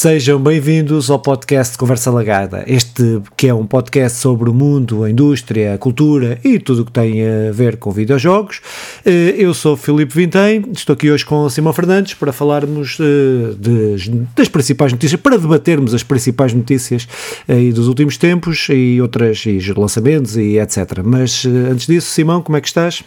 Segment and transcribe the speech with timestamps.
[0.00, 2.64] Sejam bem-vindos ao podcast Conversa Lagada.
[2.66, 6.84] Este que é um podcast sobre o mundo, a indústria, a cultura e tudo o
[6.86, 8.62] que tem a ver com videojogos.
[9.04, 14.24] Eh, eu sou Filipe Vintém, estou aqui hoje com Simão Fernandes para falarmos eh, de,
[14.34, 17.06] das principais notícias, para debatermos as principais notícias
[17.46, 21.02] aí dos últimos tempos e outras, e lançamentos e etc.
[21.04, 23.04] Mas eh, antes disso, Simão, como é que estás?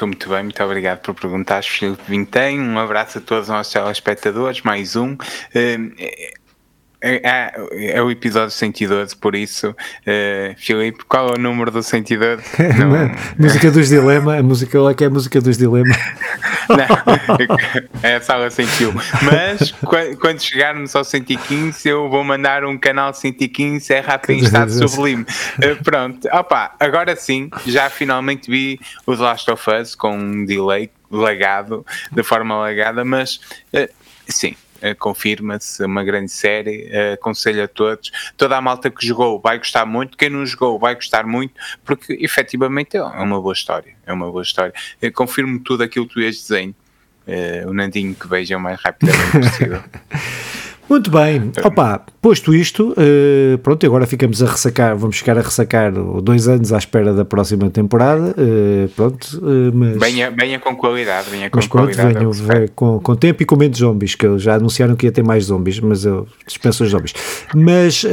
[0.00, 2.58] Estou muito bem, muito obrigado por perguntar, Filipe Vintém.
[2.58, 5.12] Um abraço a todos os nossos telespectadores, mais um.
[5.12, 6.39] Uh,
[7.02, 11.82] é, é, é, o episódio 112, por isso, uh, Filipe, qual é o número do
[11.82, 12.42] 112?
[12.78, 13.10] Não.
[13.38, 15.94] música dos Dilema, a música lá que é a música dos Dilema.
[16.68, 18.92] Não, é a sala 101.
[18.92, 19.72] Mas
[20.18, 25.22] quando chegarmos ao 115, eu vou mandar um canal 115 é rápido em estado sublime.
[25.22, 30.44] Uh, pronto, opa, agora sim, já finalmente vi o The Last of Us com um
[30.44, 33.40] delay lagado, de forma lagada, mas
[33.72, 33.88] uh,
[34.28, 34.54] sim
[34.98, 38.10] confirma-se uma grande série, uh, aconselho a todos.
[38.36, 42.16] Toda a malta que jogou vai gostar muito, quem não jogou vai gostar muito, porque
[42.20, 43.94] efetivamente é uma boa história.
[44.06, 44.72] É uma boa história.
[45.00, 46.74] Eu confirmo tudo aquilo que tu dizendo.
[47.26, 49.82] Uh, o Nandinho que veja o mais rapidamente possível.
[50.90, 51.52] Muito bem.
[51.62, 56.72] Opa, posto isto, uh, pronto, agora ficamos a ressacar, vamos ficar a ressacar dois anos
[56.72, 58.34] à espera da próxima temporada.
[58.36, 59.96] Uh, pronto, uh, mas.
[60.00, 62.42] Venha, venha com qualidade, venha com mas pronto, qualidade.
[62.42, 65.44] Venha, com, com tempo e com menos zombies, que já anunciaram que ia ter mais
[65.44, 67.14] zombies, mas eu dispenso os zombies.
[67.54, 68.04] Mas,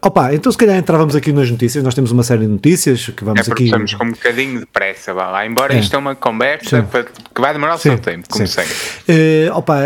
[0.00, 1.84] opa, então se calhar entrávamos aqui nas notícias.
[1.84, 3.64] Nós temos uma série de notícias que vamos é aqui.
[3.64, 5.46] Estamos com um bocadinho de pressa, vá lá.
[5.46, 5.78] Embora é.
[5.78, 6.88] isto é uma conversa
[7.34, 8.72] que vai demorar o seu tempo, como sempre.
[9.52, 9.76] opa,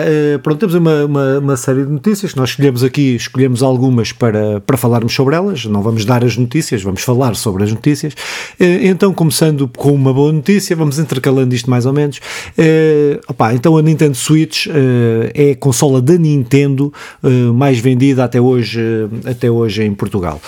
[0.40, 2.34] pronto, temos uma, uma, uma série de notícias.
[2.34, 5.64] Nós escolhemos aqui, escolhemos algumas para, para falarmos sobre elas.
[5.64, 8.14] Não vamos dar as notícias, vamos falar sobre as notícias.
[8.60, 12.18] Eh, então, começando com uma boa notícia, vamos intercalando isto mais ou menos.
[12.56, 14.70] Uh, opa, então, a Nintendo Switch uh,
[15.34, 16.92] é a consola da Nintendo
[17.54, 18.80] mais vendida até hoje,
[19.24, 20.40] até hoje em Portugal.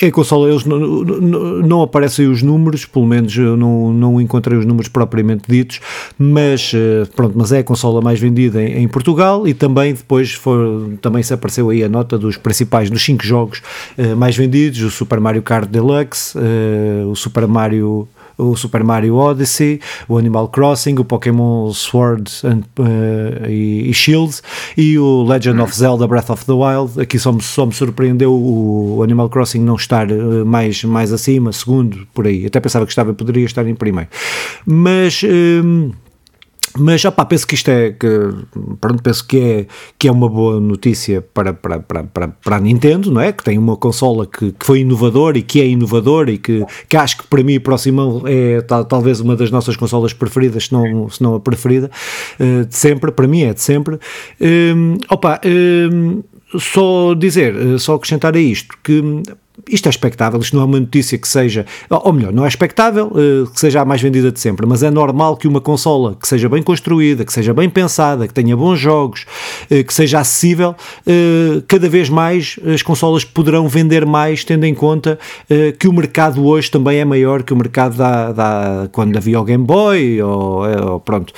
[0.00, 4.58] É consola, eles não, não, não, aparecem os números, pelo menos eu não, não encontrei
[4.58, 5.80] os números propriamente ditos,
[6.18, 6.72] mas
[7.16, 11.22] pronto, mas é a consola mais vendida em, em Portugal e também depois for, também
[11.22, 13.62] se apareceu aí a nota dos principais, dos 5 jogos
[13.98, 19.16] uh, mais vendidos, o Super Mario Kart Deluxe, uh, o Super Mario o Super Mario
[19.16, 24.40] Odyssey, o Animal Crossing, o Pokémon Sword and, uh, e, e, Shield
[24.76, 27.00] e o Legend of Zelda Breath of the Wild.
[27.00, 31.52] Aqui só me, só me surpreendeu o Animal Crossing não estar uh, mais, mais acima,
[31.52, 32.46] segundo, por aí.
[32.46, 34.08] Até pensava que estava, poderia estar em primeiro.
[34.64, 35.22] Mas.
[35.24, 35.90] Um,
[36.78, 38.08] mas opá, penso que isto é que,
[38.80, 39.66] pronto, penso que é,
[39.98, 43.32] que é uma boa notícia para, para, para, para, para a Nintendo, não é?
[43.32, 46.96] Que tem uma consola que, que foi inovadora e que é inovadora e que, que
[46.96, 51.08] acho que para mim, Simão, é tal, talvez uma das nossas consolas preferidas, se não,
[51.08, 51.90] se não a preferida,
[52.40, 53.98] uh, de sempre, para mim é de sempre.
[54.40, 56.22] Um, opa, um,
[56.58, 59.02] só dizer, eh, só acrescentar a isto que
[59.66, 63.06] isto é expectável, isto não é uma notícia que seja, ou melhor, não é expectável
[63.06, 66.28] uh, que seja a mais vendida de sempre, mas é normal que uma consola que
[66.28, 69.26] seja bem construída, que seja bem pensada, que tenha bons jogos,
[69.70, 70.74] uh, que seja acessível,
[71.06, 75.18] uh, cada vez mais as consolas poderão vender mais, tendo em conta
[75.78, 79.44] que o mercado hoje também é maior que o mercado da, da quando havia o
[79.44, 81.32] Game Boy, ou, ou pronto,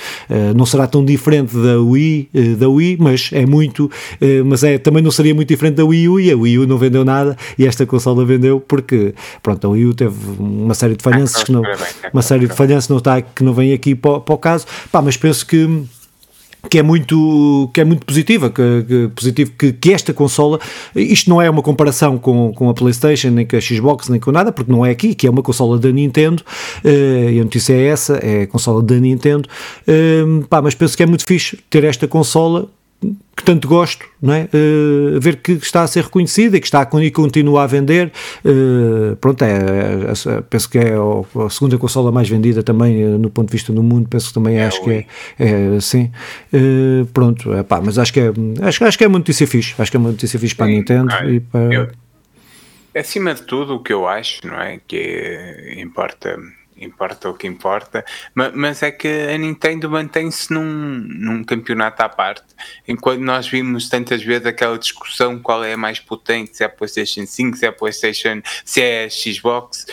[0.55, 3.89] não será tão diferente da Wii, da Wii, mas é muito,
[4.45, 6.77] mas é, também não seria muito diferente da Wii U, e a Wii U não
[6.77, 10.95] vendeu nada, e esta consola consola vendeu porque pronto, a Wii U teve uma série
[10.95, 11.63] de falhanças que não,
[12.13, 15.01] uma série de falhanças não está que não vem aqui para, para o caso, pá,
[15.01, 15.83] mas penso que
[16.69, 20.59] que é muito que é muito positiva que, que positivo que, que, esta consola
[20.95, 24.31] isto não é uma comparação com, com a Playstation nem com a Xbox nem com
[24.31, 26.43] nada porque não é aqui que é uma consola da Nintendo
[26.85, 29.49] uh, e a notícia é essa é a consola da Nintendo.
[29.87, 32.69] Uh, pá, mas penso que é muito fixe ter esta consola
[33.35, 34.47] que tanto gosto, não é?
[34.53, 38.11] Uh, ver que está a ser reconhecida e que está a, e continua a vender.
[38.45, 43.17] Uh, pronto, é, é, é, penso que é a, segunda consola mais vendida também uh,
[43.17, 44.07] no ponto de vista do mundo.
[44.07, 45.05] Penso que também é, acho que é,
[45.39, 46.11] é sim.
[47.13, 48.31] pronto, é, pá, mas acho que é
[48.61, 49.73] acho, acho que é uma notícia fixe.
[49.77, 51.73] Acho que é uma notícia fixe para a Nintendo e para.
[51.73, 51.87] Eu,
[52.95, 54.79] acima de tudo, o que eu acho, não é?
[54.87, 56.37] Que importa
[56.81, 62.09] importa o que importa, mas, mas é que a Nintendo mantém-se num, num campeonato à
[62.09, 62.45] parte,
[62.87, 66.69] enquanto nós vimos tantas vezes aquela discussão qual é a mais potente, se é a
[66.69, 69.85] PlayStation 5, se é a PlayStation, se é a Xbox,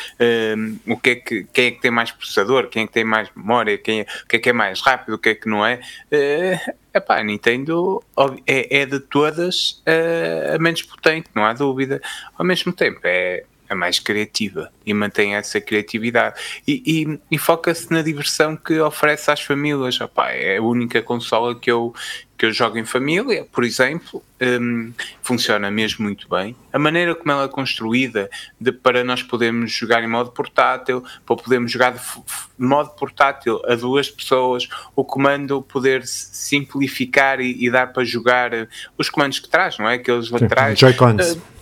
[0.56, 3.04] um, o que é que, quem é que tem mais processador, quem é que tem
[3.04, 5.48] mais memória, quem é, o que é que é mais rápido, o que é que
[5.48, 5.80] não é.
[6.12, 8.02] Uh, epá, a Nintendo
[8.46, 12.00] é, é de todas uh, a menos potente, não há dúvida.
[12.36, 17.92] Ao mesmo tempo, é é mais criativa e mantém essa criatividade e, e, e foca-se
[17.92, 20.00] na diversão que oferece às famílias.
[20.00, 21.94] Opa, é a única consola que eu,
[22.36, 24.92] que eu jogo em família, por exemplo, um,
[25.22, 26.56] funciona mesmo muito bem.
[26.72, 31.36] A maneira como ela é construída de, para nós podermos jogar em modo portátil, para
[31.36, 32.00] podermos jogar de
[32.58, 38.68] modo portátil a duas pessoas, o comando poder simplificar e, e dar para jogar uh,
[38.96, 39.94] os comandos que traz, não é?
[39.94, 40.78] Aqueles laterais.
[40.78, 41.32] Joy-Cons.
[41.32, 41.57] Uh,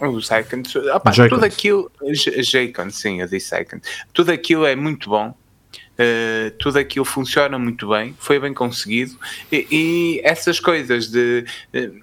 [0.00, 3.78] os icons, opa, tudo aquilo, J-Con, sim, eu disse icon.
[4.12, 5.34] Tudo aquilo é muito bom.
[5.94, 9.16] Uh, tudo aquilo funciona muito bem, foi bem conseguido.
[9.50, 12.00] E, e essas coisas de, de,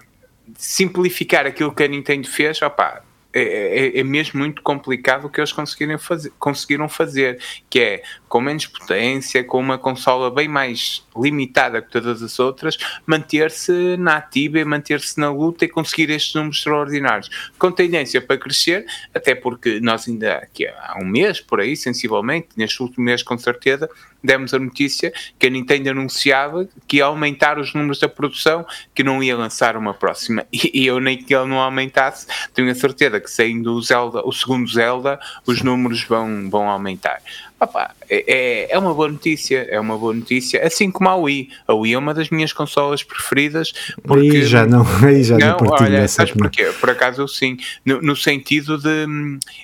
[0.56, 3.02] simplificar aquilo que a Nintendo fez, opa,
[3.34, 8.02] é, é, é, mesmo muito complicado o que eles conseguiram fazer, conseguiram fazer, que é
[8.32, 14.16] com menos potência, com uma consola bem mais limitada que todas as outras, manter-se na
[14.16, 17.28] ativa e manter-se na luta e conseguir estes números extraordinários.
[17.58, 22.48] Com tendência para crescer, até porque nós ainda aqui há um mês, por aí, sensivelmente,
[22.56, 23.86] neste último mês com certeza,
[24.24, 28.64] demos a notícia que a Nintendo anunciava que ia aumentar os números da produção,
[28.94, 30.46] que não ia lançar uma próxima.
[30.72, 34.32] E, eu nem que ele não aumentasse, tenho a certeza que saindo o Zelda, o
[34.32, 37.20] segundo Zelda, os números vão, vão aumentar.
[37.62, 41.48] Opa, é, é, é uma boa notícia, é uma boa notícia, assim como a Wii.
[41.68, 43.72] A Wii é uma das minhas consolas preferidas.
[44.02, 46.64] Porque, aí já não, aí já não, não olha, sabes porquê?
[46.80, 47.56] Por acaso eu sim,
[47.86, 49.06] no, no sentido de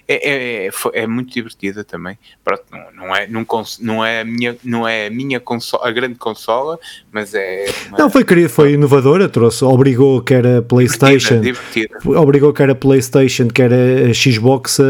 [0.07, 2.17] é, é, é, é muito divertida também.
[2.45, 3.45] Pronto, não, não, é, não,
[3.81, 6.79] não é a minha, não é a minha consola, a grande consola,
[7.11, 7.67] mas é.
[7.89, 7.99] Uma...
[7.99, 12.21] Não, foi, foi inovadora, trouxe, obrigou que era Playstation, divertida, divertida.
[12.21, 14.87] obrigou que era Playstation, que era Xbox a, a,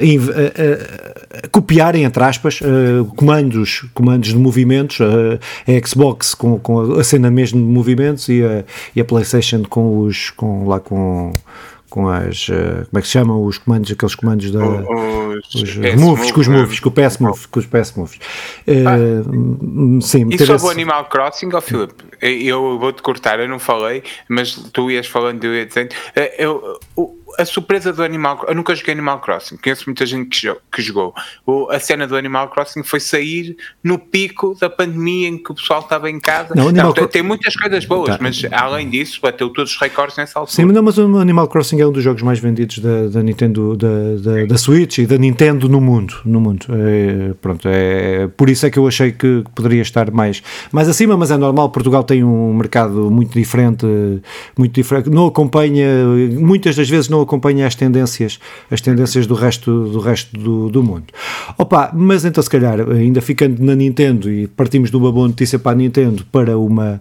[0.00, 1.13] a, a
[1.50, 7.04] copiar copiarem, entre aspas, uh, comandos, comandos de movimentos, uh, a Xbox com, com a
[7.04, 8.64] cena mesmo de movimentos e a,
[8.94, 11.32] e a PlayStation com os, com, lá com
[11.90, 15.94] com as, uh, como é que se chamam os comandos, aqueles comandos da os, os
[15.94, 18.16] moves, com os moves, com o PS Move, com os PS Moves.
[18.66, 20.66] Uh, ah, sim, e sobre esse...
[20.66, 25.44] o Animal Crossing, oh, Filipe, eu vou-te cortar, eu não falei, mas tu ias falando,
[25.44, 25.94] eu ia dizendo,
[26.36, 26.80] eu,
[27.38, 31.14] a surpresa do Animal eu nunca joguei Animal Crossing, conheço muita gente que, que jogou.
[31.46, 35.54] O, a cena do Animal Crossing foi sair no pico da pandemia em que o
[35.54, 36.54] pessoal estava em casa.
[36.54, 38.18] Não, tem, tem, muitas coisas boas, tá.
[38.20, 40.54] mas além disso, bateu todos os recordes nessa altura.
[40.54, 43.76] Sim, não, mas o Animal Crossing é um dos jogos mais vendidos da, da Nintendo,
[43.76, 43.88] da,
[44.20, 46.14] da, da, Switch e da Nintendo no mundo.
[46.24, 46.66] No mundo.
[46.70, 51.16] É, pronto, é, por isso é que eu achei que poderia estar mais, mais acima,
[51.16, 51.70] mas é normal.
[51.70, 53.86] Portugal tem um mercado muito diferente,
[54.56, 55.10] muito diferente.
[55.10, 55.86] Não acompanha,
[56.38, 58.38] muitas das vezes não acompanha as tendências,
[58.70, 61.06] as tendências do resto do, resto do, do mundo.
[61.58, 65.58] Opa, mas então se calhar, ainda ficando na Nintendo e partimos de uma boa notícia
[65.58, 67.00] para a Nintendo para uma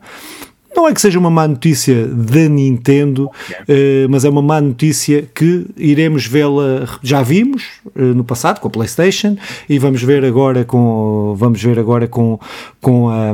[0.76, 5.24] não é que seja uma má notícia da Nintendo, uh, mas é uma má notícia
[5.34, 7.64] que iremos vê-la, já vimos
[7.96, 9.38] uh, no passado com a PlayStation
[9.70, 12.40] e vamos ver agora com vamos ver agora com
[12.82, 13.34] com a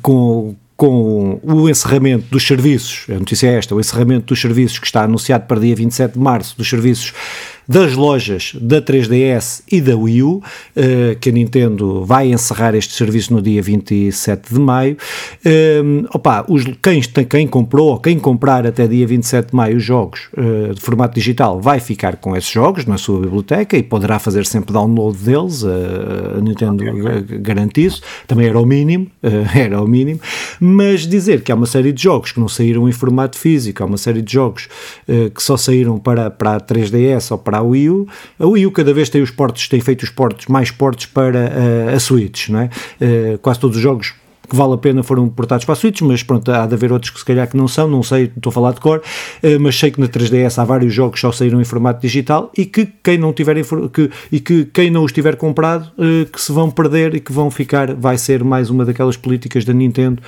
[0.00, 4.86] com, com o encerramento dos serviços, a notícia é esta, o encerramento dos serviços que
[4.86, 7.14] está anunciado para dia 27 de março, dos serviços
[7.66, 10.42] das lojas da 3DS e da Wii U,
[10.74, 14.96] eh, que a Nintendo vai encerrar este serviço no dia 27 de maio.
[15.44, 15.82] Eh,
[16.12, 20.28] opa, os, quem, quem comprou ou quem comprar até dia 27 de maio os jogos
[20.36, 24.44] eh, de formato digital vai ficar com esses jogos na sua biblioteca e poderá fazer
[24.46, 27.38] sempre download deles, a Nintendo okay.
[27.38, 29.06] garante isso, também era o mínimo,
[29.54, 30.20] era o mínimo,
[30.60, 33.86] mas dizer que há uma série de jogos que não saíram em formato físico, há
[33.86, 34.68] uma série de jogos
[35.06, 38.08] que só saíram para, para a 3DS ou para a Wii U.
[38.38, 41.52] A Wii U cada vez tem os portos, tem feito os portos, mais portos para
[41.90, 42.70] a, a Switch, não é?
[43.00, 44.14] Uh, quase todos os jogos
[44.48, 47.10] que vale a pena foram portados para a Switch, mas pronto, há de haver outros
[47.10, 49.78] que se calhar que não são, não sei, estou a falar de cor, uh, mas
[49.78, 52.86] sei que na 3DS há vários jogos que só saíram em formato digital e que
[53.02, 53.56] quem não tiver
[53.92, 55.90] que, e que quem não os tiver comprado
[56.30, 59.72] que se vão perder e que vão ficar, vai ser mais uma daquelas políticas da
[59.72, 60.22] Nintendo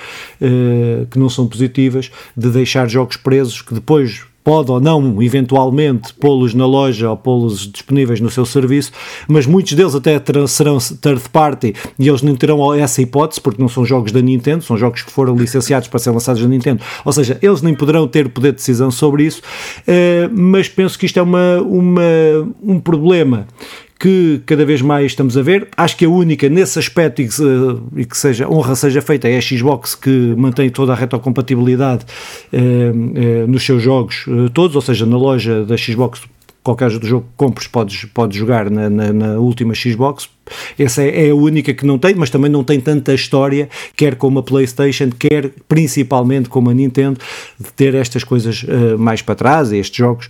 [1.09, 6.53] que não são positivas, de deixar jogos presos que depois pode ou não, eventualmente, pô-los
[6.53, 8.91] na loja ou pô-los disponíveis no seu serviço,
[9.27, 13.67] mas muitos deles até serão third party e eles não terão essa hipótese, porque não
[13.67, 17.11] são jogos da Nintendo, são jogos que foram licenciados para ser lançados na Nintendo, ou
[17.11, 19.41] seja, eles nem poderão ter poder de decisão sobre isso,
[19.87, 22.01] uh, mas penso que isto é uma, uma,
[22.61, 23.47] um problema
[24.05, 25.67] que cada vez mais estamos a ver.
[25.75, 27.41] Acho que a única nesse aspecto e que,
[27.95, 32.05] e que seja, honra seja feita é a Xbox que mantém toda a retrocompatibilidade
[32.53, 36.21] eh, eh, nos seus jogos eh, todos, ou seja, na loja da Xbox
[36.65, 40.27] qualquer jogo que compres podes, podes jogar na, na, na última Xbox.
[40.77, 44.15] Essa é, é, a única que não tem, mas também não tem tanta história, quer
[44.15, 47.19] como a PlayStation, quer principalmente como a Nintendo,
[47.59, 50.25] de ter estas coisas uh, mais para trás, estes jogos.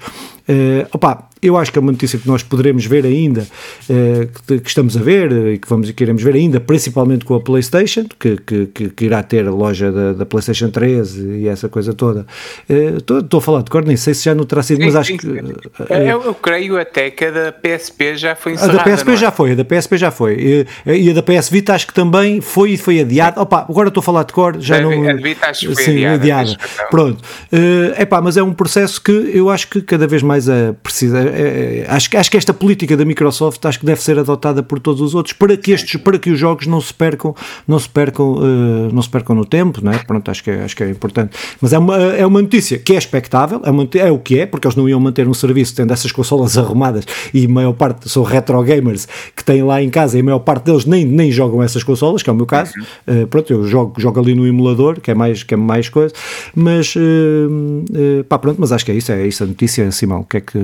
[0.47, 3.41] Uh, opa, eu acho que é uma notícia que nós poderemos ver ainda,
[3.89, 7.39] uh, que, que, estamos a ver e que vamos queremos ver ainda, principalmente com a
[7.39, 11.93] PlayStation, que, que, que irá ter a loja da, da, PlayStation 3 e essa coisa
[11.93, 12.25] toda.
[12.67, 15.17] Estou uh, a falar de cor, nem sei se já não terá sido, mas acho
[15.17, 15.27] que.
[15.27, 18.81] eu, eu, creio até que a da PSP já foi encerrada.
[18.81, 19.17] A da PSP é?
[19.17, 20.33] já foi, a da PSP já foi.
[20.33, 23.41] E, e, a da PS Vita acho que também foi e foi adiada.
[23.41, 25.09] Opa, agora estou a falar de cor, já a, não.
[25.09, 26.15] A Vita acho que foi sim, adiada.
[26.15, 26.57] adiada.
[26.89, 27.23] Pronto.
[27.51, 31.19] Uh, epá, mas é um processo que eu acho que cada vez mais a precisa.
[31.35, 35.01] É, acho, acho que esta política da Microsoft acho que deve ser adotada por todos
[35.01, 37.35] os outros para que estes, para que os jogos não se percam,
[37.67, 39.97] não se percam, uh, não se percam no tempo, não é?
[39.99, 41.35] Pronto, acho que é, acho que é importante.
[41.61, 44.67] Mas é uma, é uma notícia que é expectável, é, é o que é, porque
[44.67, 48.23] eles não iam manter um serviço tendo essas consolas arrumadas e a maior parte são
[48.23, 51.61] retro gamers que têm lá em casa e a maior parte deles nem, nem jogam
[51.61, 52.73] essas consolas, que é o meu caso.
[53.07, 56.13] Uh, pronto, eu jogo, jogo ali no emulador, que é mais, que é mais coisa,
[56.55, 60.21] mas uh, uh, pá, pronto, mas acho que é isso, é isso a notícia, Simão.
[60.21, 60.59] O que é que.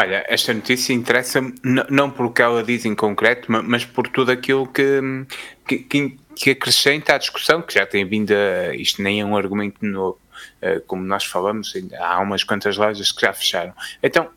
[0.00, 1.54] Olha, esta notícia interessa-me
[1.90, 5.00] não por o que ela diz em concreto, mas por tudo aquilo que,
[5.66, 8.76] que, que acrescenta à discussão, que já tem vindo a.
[8.76, 10.16] Isto nem é um argumento novo,
[10.86, 13.74] como nós falamos, há umas quantas lojas que já fecharam.
[14.00, 14.30] Então,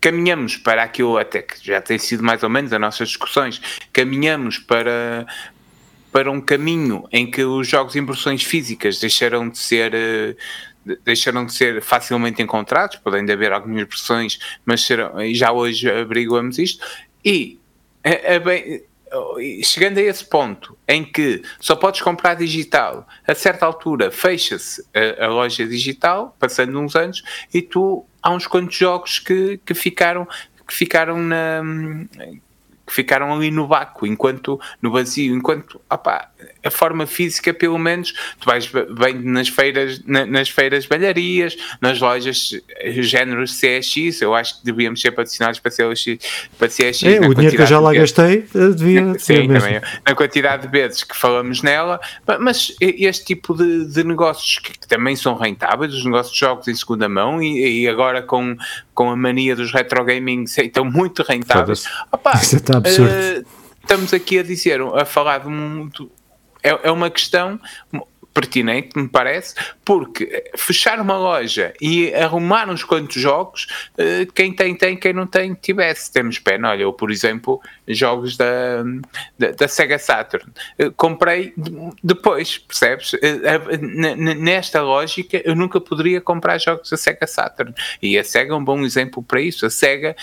[0.00, 3.60] caminhamos para aquilo até que já tem sido mais ou menos as nossas discussões,
[3.92, 5.26] caminhamos para,
[6.10, 9.92] para um caminho em que os jogos em versões físicas deixaram de ser
[11.04, 16.84] deixaram de ser facilmente encontrados, podem haver algumas versões, mas serão, já hoje abrigamos isto,
[17.24, 17.58] e
[18.04, 18.82] a, a bem,
[19.62, 25.24] chegando a esse ponto em que só podes comprar digital, a certa altura fecha-se a,
[25.24, 27.22] a, loja digital, passando uns anos,
[27.52, 30.26] e tu há uns quantos jogos que, que ficaram
[30.66, 31.60] que ficaram na
[32.86, 36.28] que ficaram ali no vácuo, enquanto no vazio, enquanto opa,
[36.64, 42.00] a forma física, pelo menos, tu vais bem nas feiras, na, nas feiras balharias, nas
[42.00, 42.60] lojas
[43.02, 46.18] género CX, eu acho que devíamos ser patrocinados para CX.
[46.58, 48.44] Para CX é, o dinheiro que eu já lá gastei,
[48.76, 49.80] devia Sim, também.
[50.06, 52.00] Na quantidade de vezes que falamos nela,
[52.40, 56.68] mas este tipo de, de negócios que, que, também são rentáveis, os negócios de jogos
[56.68, 58.56] em segunda mão, e, e agora com,
[58.94, 61.84] com a mania dos retro gaming, estão muito rentáveis.
[62.10, 62.32] Opa,
[62.88, 63.12] absurdo.
[63.12, 63.46] Uh,
[63.80, 65.88] estamos aqui a dizer, a falar de um,
[66.62, 67.60] é, é uma questão
[68.32, 73.66] pertinente, me parece, porque fechar uma loja e arrumar uns quantos jogos,
[73.98, 76.10] eh, quem tem, tem, quem não tem, tivesse.
[76.10, 76.70] Temos pena.
[76.70, 78.82] Olha, eu, por exemplo, jogos da,
[79.38, 81.52] da, da Sega Saturn, eh, comprei
[82.02, 83.12] depois, percebes?
[84.38, 87.74] Nesta lógica, eu nunca poderia comprar jogos da Sega Saturn.
[88.00, 89.66] E a Sega é um bom exemplo para isso.
[89.66, 90.16] A Sega,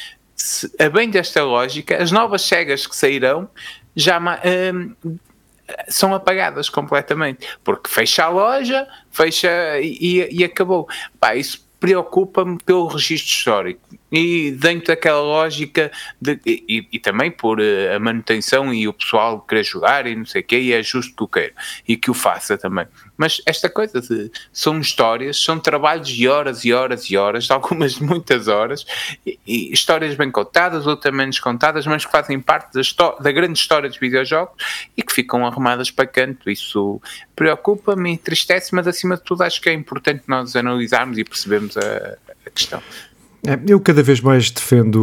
[0.79, 3.50] a bem desta lógica, as novas Segas que sairão
[3.96, 4.19] já
[5.88, 10.88] são apagadas completamente, porque fecha a loja, fecha e, e acabou.
[11.19, 13.81] Pá, isso preocupa-me pelo registro histórico
[14.12, 15.89] e dentro daquela lógica
[16.22, 20.25] de, e, e, também por uh, a manutenção e o pessoal querer jogar e não
[20.25, 21.53] sei o quê, e é justo que o queira
[21.88, 22.86] e que o faça também.
[23.20, 27.96] Mas esta coisa de são histórias, são trabalhos de horas e horas e horas, algumas
[27.96, 28.86] de muitas horas,
[29.26, 33.60] e, e, histórias bem contadas, outras menos contadas, mas que fazem parte da, da grande
[33.60, 34.56] história dos videojogos
[34.96, 36.50] e que ficam arrumadas para canto.
[36.50, 37.02] Isso
[37.36, 42.18] preocupa-me, entristece, mas acima de tudo acho que é importante nós analisarmos e percebermos a,
[42.46, 42.82] a questão.
[43.48, 44.98] É, eu cada vez mais defendo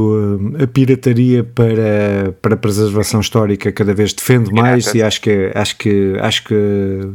[0.59, 5.51] uh, a pirataria para, para a preservação histórica, cada vez defendo mais e acho que
[5.55, 6.55] acho que acho que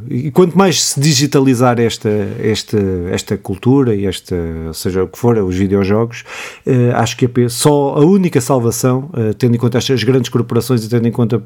[0.10, 2.10] e quanto mais se digitalizar esta
[2.42, 2.80] esta
[3.12, 4.36] esta cultura e esta
[4.74, 6.24] seja o que for os videojogos,
[6.66, 10.84] uh, acho que é só a única salvação, uh, tendo em conta estas grandes corporações
[10.84, 11.44] e tendo em conta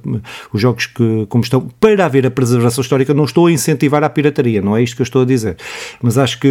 [0.53, 4.09] os jogos que como estão para haver a preservação histórica, não estou a incentivar a
[4.09, 5.57] pirataria, não é isto que eu estou a dizer,
[6.01, 6.47] mas acho que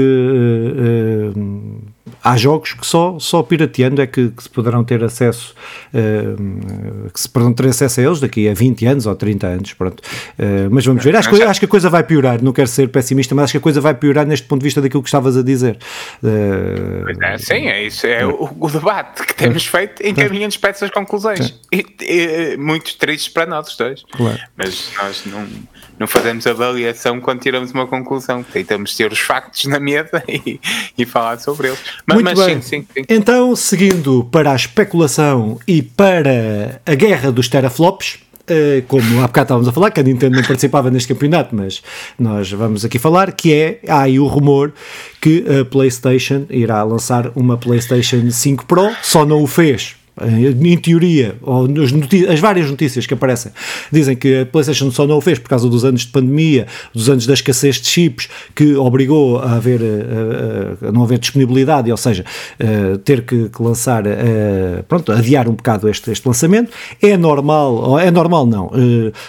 [2.22, 5.54] há jogos que só só, pirateando é que, que, se poderão ter acesso,
[5.92, 9.72] uh, que se poderão ter acesso a eles daqui a 20 anos ou 30 anos,
[9.72, 10.00] pronto.
[10.38, 11.16] Uh, mas vamos ver.
[11.16, 13.58] Acho que, acho que a coisa vai piorar, não quero ser pessimista, mas acho que
[13.58, 15.78] a coisa vai piorar neste ponto de vista daquilo que estavas a dizer.
[16.22, 20.90] Uh, é, sim, é isso, é o, o debate que temos feito encaminhando para essas
[20.90, 21.58] conclusões.
[21.72, 24.04] E, e, muito tristes para nós os dois.
[24.12, 24.40] Claro.
[24.56, 25.46] Mas nós não
[25.98, 28.42] não fazemos avaliação quando tiramos uma conclusão.
[28.42, 30.60] Tentamos ter os factos na mesa e,
[30.98, 31.80] e falar sobre eles.
[32.06, 32.62] Mas, Muito mas bem.
[32.62, 33.04] Sim, sim, sim.
[33.08, 39.46] Então, seguindo para a especulação e para a guerra dos teraflops, Uh, como há bocado
[39.46, 41.82] estávamos a falar, que a Nintendo não participava neste campeonato, mas
[42.18, 44.74] nós vamos aqui falar, que é, há aí o rumor
[45.18, 51.34] que a PlayStation irá lançar uma PlayStation 5 Pro, só não o fez Em teoria,
[51.42, 51.66] ou
[52.30, 53.50] as várias notícias que aparecem,
[53.90, 57.08] dizem que a PlayStation só não o fez por causa dos anos de pandemia, dos
[57.08, 61.96] anos da escassez de chips, que obrigou a, haver, a, a não haver disponibilidade, ou
[61.96, 62.24] seja,
[63.04, 64.04] ter que, que lançar,
[64.86, 66.70] pronto, adiar um bocado este, este lançamento.
[67.02, 68.70] É normal, é normal não,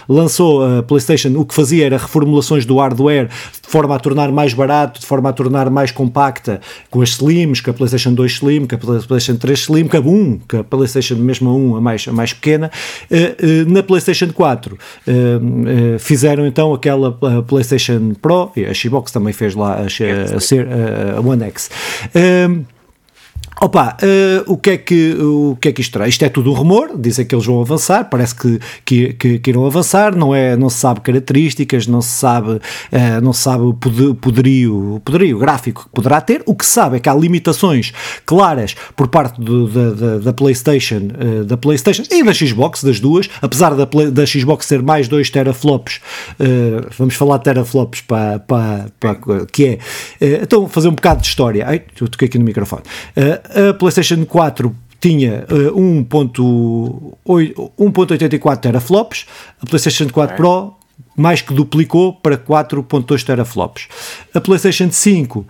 [0.07, 4.53] lançou a PlayStation, o que fazia era reformulações do hardware de forma a tornar mais
[4.53, 8.67] barato, de forma a tornar mais compacta, com as Slims, com a PlayStation 2 Slim,
[8.67, 11.81] com a PlayStation 3 Slim, com a 1, com a PlayStation mesmo a 1, a
[11.81, 12.71] mais, a mais pequena.
[13.67, 14.77] Na PlayStation 4
[15.99, 17.11] fizeram então aquela
[17.47, 21.69] PlayStation Pro, e a Xbox também fez lá a, a, a a One X.
[23.61, 26.07] Opa, uh, o, que é que, o que é que isto terá?
[26.07, 29.49] Isto é tudo um rumor, dizem que eles vão avançar, parece que, que, que, que
[29.49, 32.59] irão avançar, não, é, não se sabe características, não se sabe, uh,
[33.23, 36.99] não se sabe o poderio, poderio gráfico que poderá ter, o que se sabe é
[36.99, 37.93] que há limitações
[38.25, 42.99] claras por parte do, da, da, da, PlayStation, uh, da PlayStation e da Xbox, das
[42.99, 46.01] duas, apesar da, da Xbox ser mais 2 teraflops,
[46.97, 49.79] vamos falar teraflops para, para, para que
[50.19, 52.83] é, então fazer um bocado de história, ai, eu toquei aqui no microfone,
[53.49, 59.25] a PlayStation 4 tinha uh, 1.84 teraflops,
[59.61, 60.75] a PlayStation 4 Pro
[61.17, 63.87] mais que duplicou para 4.2 teraflops.
[64.33, 65.45] A PlayStation 5 uh,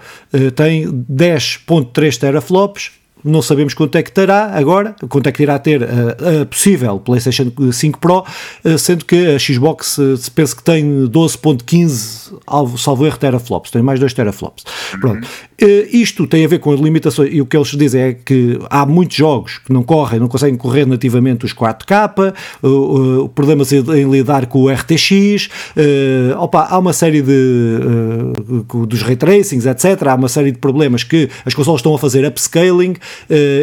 [0.51, 2.91] tem 10.3 teraflops,
[3.25, 6.99] não sabemos quanto é que terá agora, quanto é que irá ter a, a possível
[6.99, 8.23] PlayStation 5 Pro,
[8.63, 13.81] eh, sendo que a Xbox eh, se pensa que tem 12.15 salvo erro teraflops, tem
[13.81, 14.63] mais 2 teraflops.
[14.93, 14.99] Uhum.
[14.99, 15.27] Pronto.
[15.59, 18.59] Eh, isto tem a ver com as limitações, e o que eles dizem é que
[18.69, 24.09] há muitos jogos que não correm, não conseguem correr nativamente os 4K, uh, problemas em
[24.09, 25.49] lidar com o RTX,
[26.37, 27.79] opa, há uma série de
[28.87, 30.07] dos ray tracings, etc.
[30.07, 32.95] Há uma série de problemas que as consoles estão a fazer upscaling,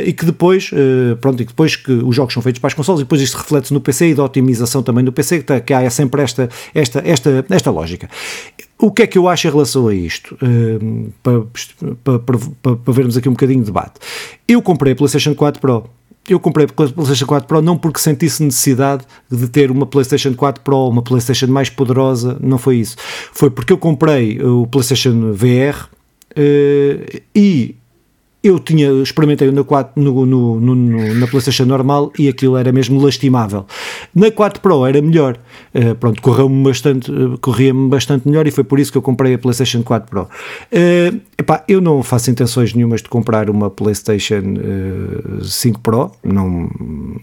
[0.05, 3.01] e que depois, uh, pronto, e depois que os jogos são feitos para as consoles
[3.01, 5.89] e depois isto reflete no PC e da otimização também do PC, que, que há
[5.91, 8.09] sempre esta, esta, esta, esta lógica.
[8.79, 10.37] O que é que eu acho em relação a isto?
[10.43, 11.43] Uh, para,
[12.03, 13.95] para, para, para, vermos aqui um bocadinho de debate.
[14.47, 15.85] Eu comprei a PlayStation 4 Pro.
[16.29, 20.63] Eu comprei a PlayStation 4 Pro não porque sentisse necessidade de ter uma PlayStation 4
[20.63, 22.97] Pro, uma PlayStation mais poderosa, não foi isso.
[23.33, 25.89] Foi porque eu comprei o PlayStation VR
[26.37, 27.77] uh, e
[28.43, 33.01] eu tinha, experimentei no 4, no, no, no, na PlayStation normal e aquilo era mesmo
[33.01, 33.67] lastimável.
[34.15, 35.39] Na 4 Pro era melhor,
[35.75, 39.35] uh, pronto, correu-me bastante, uh, corria-me bastante melhor e foi por isso que eu comprei
[39.35, 40.23] a PlayStation 4 Pro.
[40.23, 44.43] Uh, epá, eu não faço intenções nenhumas de comprar uma PlayStation
[45.39, 46.69] uh, 5 Pro, não,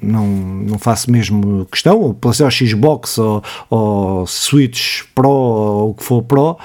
[0.01, 6.03] não, não faço mesmo questão, ou PlayStation Xbox ou, ou Switch Pro ou o que
[6.03, 6.57] for Pro.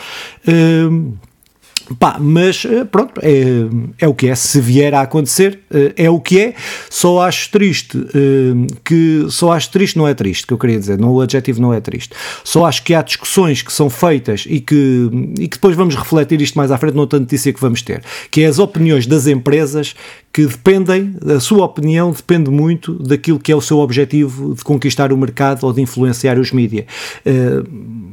[0.47, 1.13] Uh,
[1.99, 4.35] Pá, mas eh, pronto, é, é o que é.
[4.35, 6.55] Se vier a acontecer, eh, é o que é.
[6.89, 9.27] Só acho triste eh, que.
[9.29, 10.99] Só acho triste, não é triste, que eu queria dizer.
[10.99, 12.15] Não, o adjetivo não é triste.
[12.43, 16.41] Só acho que há discussões que são feitas e que, e que depois vamos refletir
[16.41, 18.03] isto mais à frente noutra notícia que vamos ter.
[18.31, 19.95] Que é as opiniões das empresas
[20.35, 25.13] que dependem, a sua opinião depende muito daquilo que é o seu objetivo de conquistar
[25.13, 26.87] o mercado ou de influenciar os mídias.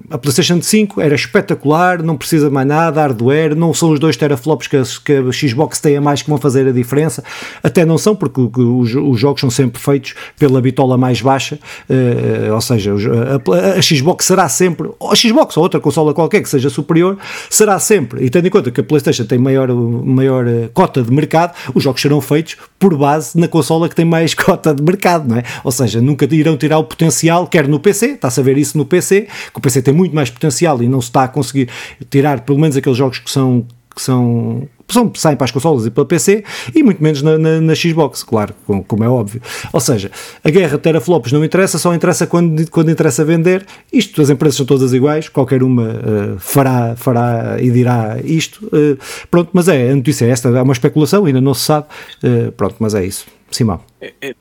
[0.07, 4.67] a PlayStation 5 era espetacular, não precisa mais nada, hardware não são os dois teraflops
[4.67, 7.23] que a, que a Xbox tem a mais que vão fazer a diferença,
[7.63, 11.57] até não são, porque os, os jogos são sempre feitos pela bitola mais baixa,
[11.89, 16.49] uh, ou seja, a, a, Xbox será sempre, a Xbox ou outra consola qualquer que
[16.49, 17.17] seja superior,
[17.49, 21.12] será sempre, e tendo em conta que a PlayStation tem maior, maior uh, cota de
[21.12, 25.30] mercado, os jogos serão feitos por base na consola que tem mais cota de mercado,
[25.30, 25.43] não é?
[25.63, 28.86] Ou seja, nunca irão tirar o potencial, quer no PC, está-se a ver isso no
[28.86, 31.69] PC, que o PC tem muito mais potencial e não se está a conseguir
[32.10, 33.65] tirar pelo menos aqueles jogos que são
[34.01, 36.43] que são são, saem para as consolas e para o PC
[36.75, 39.41] e muito menos na, na, na Xbox, claro, como, como, é óbvio.
[39.71, 40.11] Ou seja,
[40.43, 43.65] a guerra de teraflops não interessa, só interessa quando, quando interessa vender.
[43.91, 48.65] Isto, as empresas são todas iguais, qualquer uma uh, fará, fará e dirá isto.
[48.65, 48.97] Uh,
[49.29, 51.87] pronto, mas é, a notícia é esta, é uma especulação, ainda não se sabe.
[52.21, 53.25] Uh, pronto, mas é isso.
[53.49, 53.81] Simão.
[54.01, 54.35] É, é,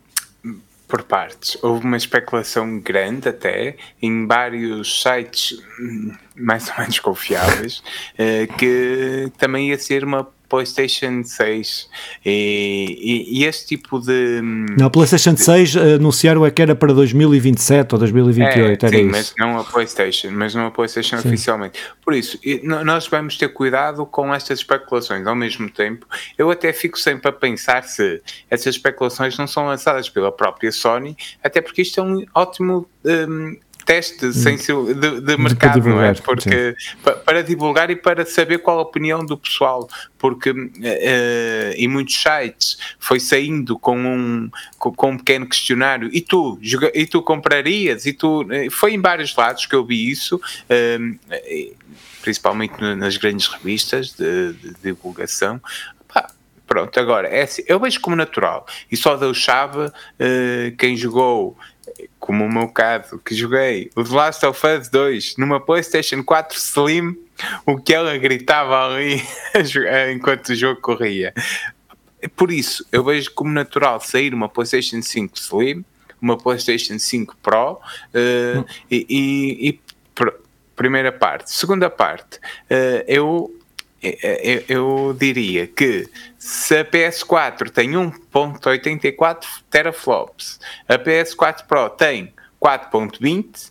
[0.90, 1.56] por partes.
[1.62, 7.82] Houve uma especulação grande até em vários sites hum, mais ou menos confiáveis
[8.18, 11.88] eh, que também ia ser uma PlayStation 6
[12.26, 14.40] e, e, e, este tipo de.
[14.76, 19.10] Na PlayStation 6 anunciaram é que era para 2027 ou 2028, é, era sim, isso.
[19.10, 21.28] mas não a PlayStation, mas não a PlayStation sim.
[21.28, 21.78] oficialmente.
[22.04, 25.24] Por isso, nós vamos ter cuidado com estas especulações.
[25.24, 26.04] Ao mesmo tempo,
[26.36, 31.16] eu até fico sempre a pensar se essas especulações não são lançadas pela própria Sony,
[31.44, 32.88] até porque isto é um ótimo.
[33.04, 33.56] Um,
[33.90, 34.32] teste hum.
[34.32, 36.14] sem, de, de mercado, não é?
[36.14, 36.76] Porque,
[37.24, 42.78] para divulgar e para saber qual a opinião do pessoal, porque uh, em muitos sites
[43.00, 44.48] foi saindo com um,
[44.78, 46.56] com, com, um pequeno questionário e tu,
[46.94, 51.76] e tu comprarias, e tu, foi em vários lados que eu vi isso, uh,
[52.22, 55.60] principalmente nas grandes revistas de, de divulgação,
[56.70, 58.64] Pronto, agora, é assim, eu vejo como natural.
[58.88, 61.58] E só deu chave uh, quem jogou,
[62.18, 66.56] como o meu caso, que joguei o The Last of Us 2 numa PlayStation 4
[66.56, 67.16] Slim,
[67.66, 69.22] o que ela gritava ali
[70.14, 71.32] enquanto o jogo corria.
[72.36, 75.84] Por isso, eu vejo como natural sair uma PlayStation 5 Slim,
[76.20, 78.64] uma PlayStation 5 Pro uh, hum.
[78.90, 79.80] e, e, e
[80.14, 80.30] pr
[80.76, 81.52] primeira parte.
[81.52, 83.54] Segunda parte, uh, eu
[84.02, 86.08] eu, eu, diria que
[86.38, 90.58] se a PS4 tem 1.84 teraflops,
[90.88, 92.32] a PS4 Pro tem
[92.62, 93.70] 4.20,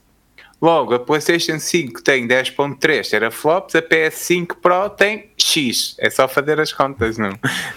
[0.61, 5.95] logo a PlayStation 5 tem 10.3 teraflops, a PS5 Pro tem X.
[5.97, 7.33] É só fazer as contas, não?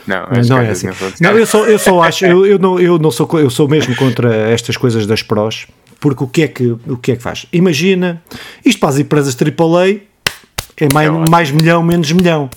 [0.07, 0.88] Não, não é assim.
[0.88, 3.67] Não, não, eu, só, eu só acho, eu, eu, não, eu não sou, eu sou
[3.67, 5.67] mesmo contra estas coisas das Pros,
[5.99, 7.47] porque o que é que, o que, é que faz?
[7.51, 8.23] Imagina,
[8.62, 10.12] isto para as empresas AAA
[10.83, 12.51] é mais, é mais milhão, menos milhão.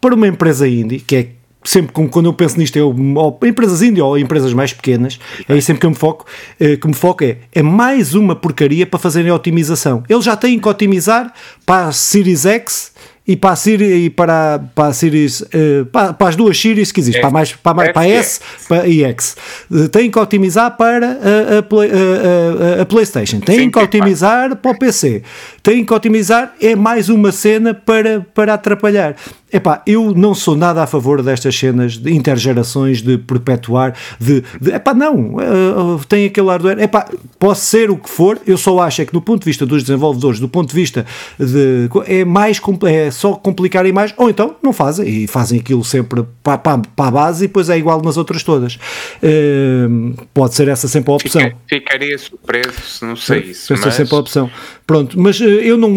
[0.00, 1.28] Para uma empresa indie, que é
[1.62, 5.52] sempre como quando eu penso nisto, eu, ou empresas indie ou empresas mais pequenas, é
[5.52, 6.24] aí sempre que eu me foco,
[6.58, 10.02] eh, que me foco é, é mais uma porcaria para fazerem otimização.
[10.08, 11.32] Eles já têm que otimizar
[11.66, 12.92] para a Series X
[13.28, 16.90] e para a Series, e para, para a Series uh, para, para, as duas Series
[16.90, 19.36] que existem, para, mais, para, mais, para S para, e X.
[19.70, 24.56] Uh, têm que otimizar para a, a, Play, a, a, PlayStation, têm Sim, que otimizar
[24.56, 25.22] para o PC,
[25.62, 29.14] têm que otimizar, é mais uma cena para, para atrapalhar.
[29.50, 34.72] Epá, eu não sou nada a favor destas cenas de intergerações, de perpetuar, de, de
[34.72, 37.08] epá, não, uh, tem aquele hardware, epá,
[37.38, 39.82] pode ser o que for, eu só acho é que do ponto de vista dos
[39.82, 41.06] desenvolvedores, do ponto de vista
[41.38, 46.26] de, é mais, é só complicarem mais, ou então não fazem, e fazem aquilo sempre
[46.42, 48.74] para, para, para a base e depois é igual nas outras todas.
[49.22, 51.40] Uh, pode ser essa sempre a opção.
[51.40, 53.72] Fica, ficaria surpreso se não sei isso.
[53.72, 53.94] Essa mas...
[53.94, 54.50] sempre a opção.
[54.86, 55.90] Pronto, mas eu não,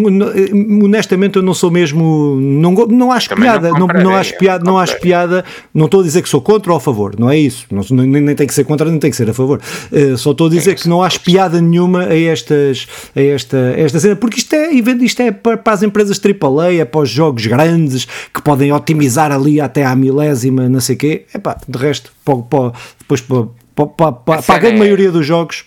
[0.83, 4.63] honestamente eu não sou mesmo, não, não acho Também piada, não, não, não acho piada,
[4.63, 7.37] não acho piada, não estou a dizer que sou contra ou a favor, não é
[7.37, 9.59] isso, não, nem, nem tem que ser contra, nem tem que ser a favor,
[9.91, 13.57] uh, só estou a dizer é que não acho piada nenhuma a estas, a esta,
[13.57, 17.01] a esta cena, porque isto é, isto é para, para as empresas AAA, é para
[17.01, 21.37] os jogos grandes, que podem otimizar ali até à milésima, não sei o quê, é
[21.37, 24.79] pá, de resto, para, para, depois para, para, para, para a grande é...
[24.79, 25.65] maioria dos jogos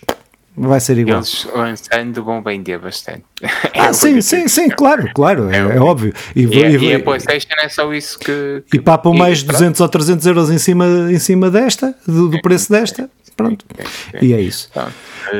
[0.57, 1.17] vai ser igual.
[1.17, 3.23] Eles lançando vão vender bastante.
[3.77, 6.13] Ah, sim, sim, sim, claro, claro, é, é, é óbvio.
[6.35, 8.63] E, e, e, e, a PlayStation é só isso que.
[8.71, 12.29] que e papam mais de 200 ou 300 euros em cima, em cima desta, do,
[12.29, 13.09] do preço desta.
[13.35, 13.65] Pronto.
[14.21, 14.71] E é isso.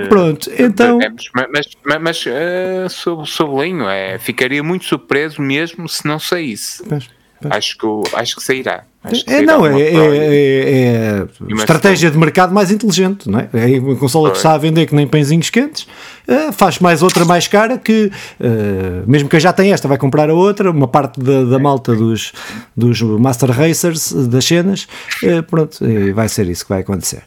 [0.10, 0.99] Pronto, eh, então.
[1.34, 6.84] Mas, mas, mas uh, sublinho, é, ficaria muito surpreso mesmo se não saísse.
[6.89, 7.10] Mas,
[7.49, 8.84] Acho que, acho que sairá.
[9.28, 13.50] É, não, é, é, é, é estratégia de mercado mais inteligente, não é?
[13.54, 15.88] É uma consola que está a vender que nem pãezinhos quentes,
[16.28, 20.30] uh, faz mais outra mais cara que, uh, mesmo que já tem esta, vai comprar
[20.30, 22.34] a outra, uma parte da, da malta dos,
[22.76, 24.88] dos Master Racers, das cenas,
[25.24, 25.80] uh, pronto,
[26.13, 27.24] vai ser isso que vai acontecer.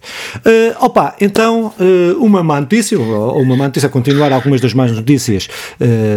[0.81, 1.73] Opa, então,
[2.19, 5.49] uma má notícia, ou uma má notícia a continuar algumas das más notícias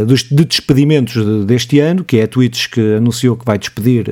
[0.06, 4.06] dos, de despedimentos deste ano, que é a Twitch que anunciou que vai despedir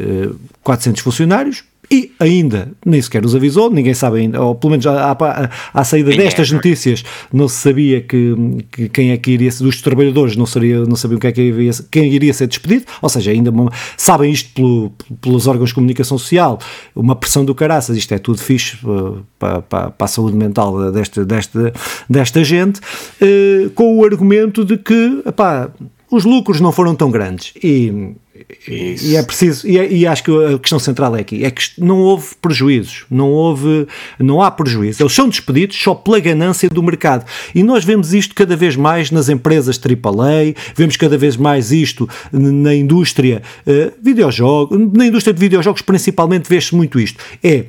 [0.70, 5.12] 400 funcionários e ainda nem sequer os avisou, ninguém sabe ainda, ou pelo menos à,
[5.12, 6.54] à, à saída ninguém destas é.
[6.54, 7.04] notícias
[7.34, 8.36] não se sabia que,
[8.72, 11.42] que, quem é que iria ser, dos trabalhadores não, seria, não sabiam quem, é que
[11.42, 15.76] iria, quem iria ser despedido, ou seja, ainda uma, sabem isto pelo, pelos órgãos de
[15.76, 16.60] comunicação social,
[16.96, 20.92] uma pressão do caraças, isto é tudo fixe uh, para, para, para, a saúde mental
[20.92, 21.74] desta, desta,
[22.08, 25.72] desta gente, uh, com o argumento de que, epá,
[26.12, 28.14] os lucros não foram tão grandes e
[28.68, 29.06] isso.
[29.06, 31.64] E é preciso, e, é, e, acho que a questão central é aqui, é que
[31.78, 35.02] não houve prejuízos, não houve, não há prejuízo.
[35.02, 37.26] Eles são despedidos só pela ganância do mercado.
[37.54, 42.08] E nós vemos isto cada vez mais nas empresas AAA, vemos cada vez mais isto
[42.32, 47.24] na indústria uh, videojogos, na indústria de videojogos principalmente vê-se muito isto.
[47.44, 47.66] É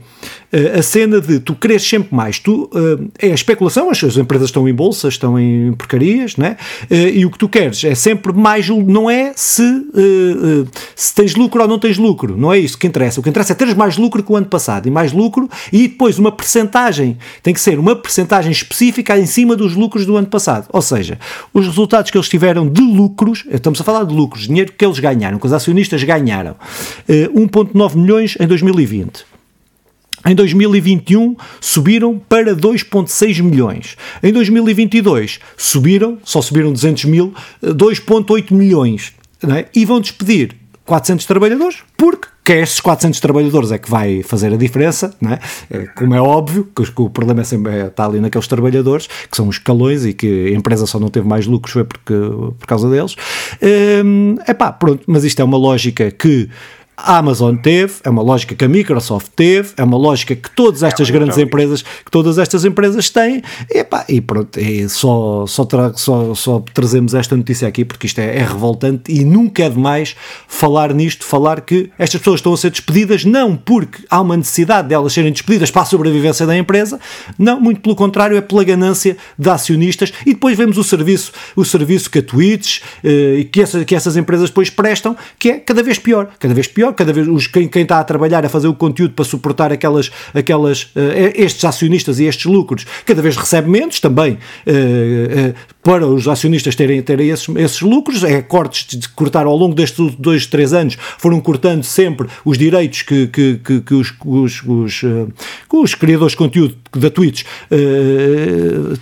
[0.78, 4.48] a cena de tu queres sempre mais, tu, uh, é a especulação, as, as empresas
[4.48, 6.56] estão em bolsa, estão em porcarias, né?
[6.90, 9.62] e o que tu queres é sempre mais, não é se
[10.94, 13.20] se tens lucro ou não tens lucro, não é isso que interessa.
[13.20, 15.88] O que interessa é teres mais lucro que o ano passado e mais lucro e
[15.88, 20.26] depois uma percentagem, tem que ser uma percentagem específica em cima dos lucros do ano
[20.26, 20.66] passado.
[20.72, 21.18] Ou seja,
[21.52, 24.98] os resultados que eles tiveram de lucros, estamos a falar de lucros, dinheiro que eles
[24.98, 26.56] ganharam, que os acionistas ganharam,
[27.08, 29.29] 1,9 eh, milhões em 2020.
[30.26, 33.96] Em 2021 subiram para 2,6 milhões.
[34.22, 39.12] Em 2022 subiram, só subiram 200 mil, 2,8 milhões.
[39.42, 39.66] É?
[39.74, 40.54] E vão despedir
[40.84, 45.32] 400 trabalhadores, porque que é estes 400 trabalhadores é que vai fazer a diferença, não
[45.32, 45.38] é?
[45.70, 49.46] é como é óbvio, que o problema é sempre, está ali naqueles trabalhadores, que são
[49.46, 52.14] os calões e que a empresa só não teve mais lucros foi porque,
[52.58, 53.14] por causa deles.
[53.60, 56.48] É hum, pá, pronto, mas isto é uma lógica que
[57.04, 60.82] a Amazon teve, é uma lógica que a Microsoft teve, é uma lógica que todas
[60.82, 65.46] estas é, grandes empresas, que todas estas empresas têm, e, pá, e pronto, e só,
[65.46, 69.64] só, tra só, só trazemos esta notícia aqui porque isto é, é, revoltante e nunca
[69.64, 74.20] é demais falar nisto, falar que estas pessoas estão a ser despedidas não porque há
[74.20, 77.00] uma necessidade delas serem despedidas para a sobrevivência da empresa,
[77.38, 80.12] não, muito pelo contrário, é pela ganância de acionistas.
[80.26, 83.94] E depois vemos o serviço, o serviço que a Twitch eh, e que, essa, que
[83.94, 87.46] essas empresas depois prestam, que é cada vez pior, cada vez pior cada vez os,
[87.46, 91.64] quem, quem está a trabalhar a fazer o conteúdo para suportar aquelas, aquelas, uh, estes
[91.64, 94.38] acionistas e estes lucros, cada vez recebe menos também.
[94.66, 99.74] Uh, para os acionistas terem, terem esses, esses lucros, é cortes de cortar ao longo
[99.74, 104.62] destes dois, três anos, foram cortando sempre os direitos que, que, que, que os, os,
[104.62, 105.02] os,
[105.72, 107.44] os, criadores de conteúdo da Twitch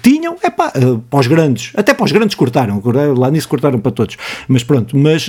[0.03, 0.73] tinham, é pá,
[1.11, 2.81] para os grandes, até para os grandes cortaram,
[3.17, 5.27] lá nisso cortaram para todos, mas pronto, mas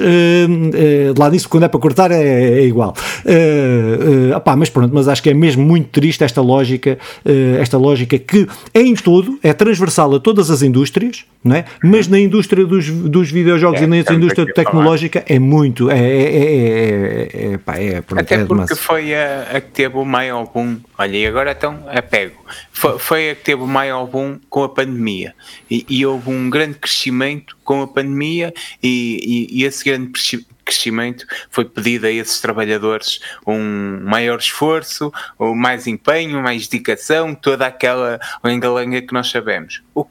[1.18, 2.94] lá nisso quando é para cortar é, é igual,
[3.26, 6.98] uh, mas pronto, mas acho que é mesmo muito triste esta lógica,
[7.60, 11.66] esta lógica que é em tudo, é transversal a todas as indústrias, não é?
[11.84, 16.04] Mas na indústria dos, dos videojogos é, e na indústria tecnológica é muito, é, é,
[16.04, 20.78] é, é, pá, é pronto, Até porque foi a, a, que teve o maior boom,
[20.98, 22.36] olha, e agora então apego,
[22.72, 25.34] foi, foi a que teve o maior boom com a pandemia.
[25.70, 30.08] E, e houve um grande crescimento com a pandemia e, e, e esse grande
[30.70, 35.12] crescimento foi pedido a esses trabalhadores um maior esforço,
[35.56, 39.82] mais empenho, mais dedicação, toda aquela lenga-lenga que nós sabemos.
[39.96, 40.06] O,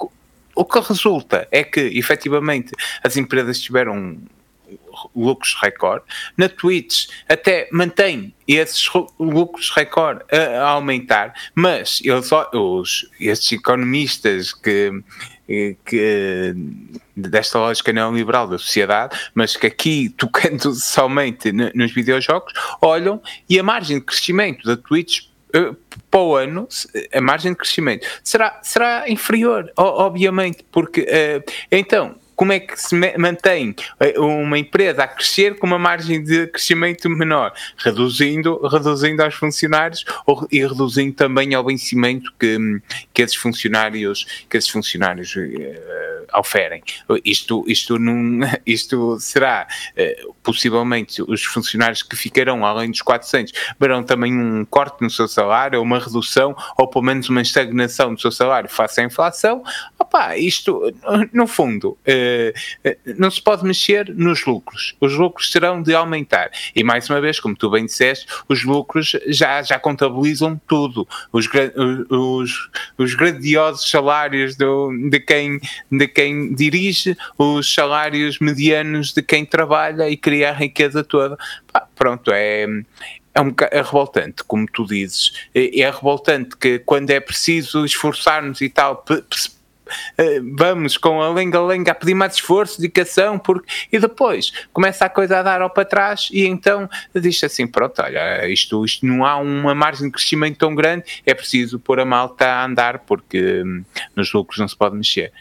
[0.54, 4.18] o que resulta é que, efetivamente, as empresas tiveram
[5.14, 6.04] lucros recorde.
[6.36, 14.52] Na Twitch até mantém esses lucros recorde a, a aumentar, mas eles, os, esses economistas
[14.52, 14.90] que,
[15.84, 16.54] que
[17.16, 23.62] desta lógica neoliberal da sociedade, mas que aqui, tocando somente nos videojogos, olham e a
[23.62, 25.72] margem de crescimento da Twitch eh,
[26.10, 26.68] para o ano,
[27.12, 31.06] a margem de crescimento será, será inferior, obviamente, porque
[31.70, 36.46] então como é que se mantém eh, uma empresa a crescer com uma margem de
[36.46, 42.56] crescimento menor, reduzindo, reduzindo aos funcionários ou, e reduzindo também ao vencimento que,
[43.12, 46.82] que esses funcionários, que esses funcionários uh, oferem.
[47.24, 54.02] Isto, isto, não, isto será uh, possivelmente os funcionários que ficarão além dos 400 verão
[54.02, 58.30] também um corte no seu salário, uma redução, ou pelo menos uma estagnação do seu
[58.30, 59.62] salário face à inflação.
[59.98, 60.92] Opa, isto,
[61.32, 64.96] no fundo, uh, eh, não se pode mexer nos lucros.
[65.00, 66.50] Os lucros serão de aumentar.
[66.74, 71.06] E mais uma vez, como tu bem disseste, os lucros já, já contabilizam tudo.
[71.32, 71.48] Os,
[72.10, 75.60] os, os grandiosos salários do, de, quem,
[75.90, 81.38] de quem dirige, os salários medianos de quem trabalha e cria a riqueza toda.
[81.94, 82.66] pronto, é,
[83.32, 85.46] é, um, é revoltante, como tu dizes.
[85.54, 89.04] É, é revoltante que quando é preciso esforçar-nos e tal,
[90.18, 93.70] eh, vamos com a lenga-lenga a pedir mais esforço, dedicação, porque...
[93.92, 98.02] e depois começa a coisa a dar ao para trás e então diz assim, pronto,
[98.02, 102.04] olha, isto, isto não há uma margem de crescimento tão grande, é preciso pôr a
[102.04, 103.84] malta a andar porque hum,
[104.16, 105.32] nos lucros não se pode mexer.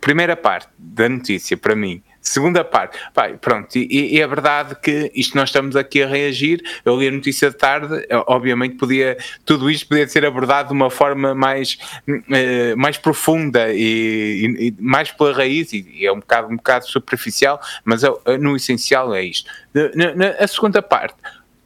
[0.00, 5.10] Primeira parte da notícia, para mim, Segunda parte, pai, pronto, e, e, é verdade que
[5.14, 6.62] isto nós estamos aqui a reagir.
[6.84, 10.90] Eu li a notícia de tarde, obviamente podia, tudo isto podia ser abordado de uma
[10.90, 16.56] forma mais, uh, mais profunda e, e, mais pela raiz, e, é um bocado, um
[16.56, 19.50] bocado superficial, mas é, no essencial é isto.
[19.72, 21.16] Na, na, a segunda parte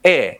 [0.04, 0.38] é,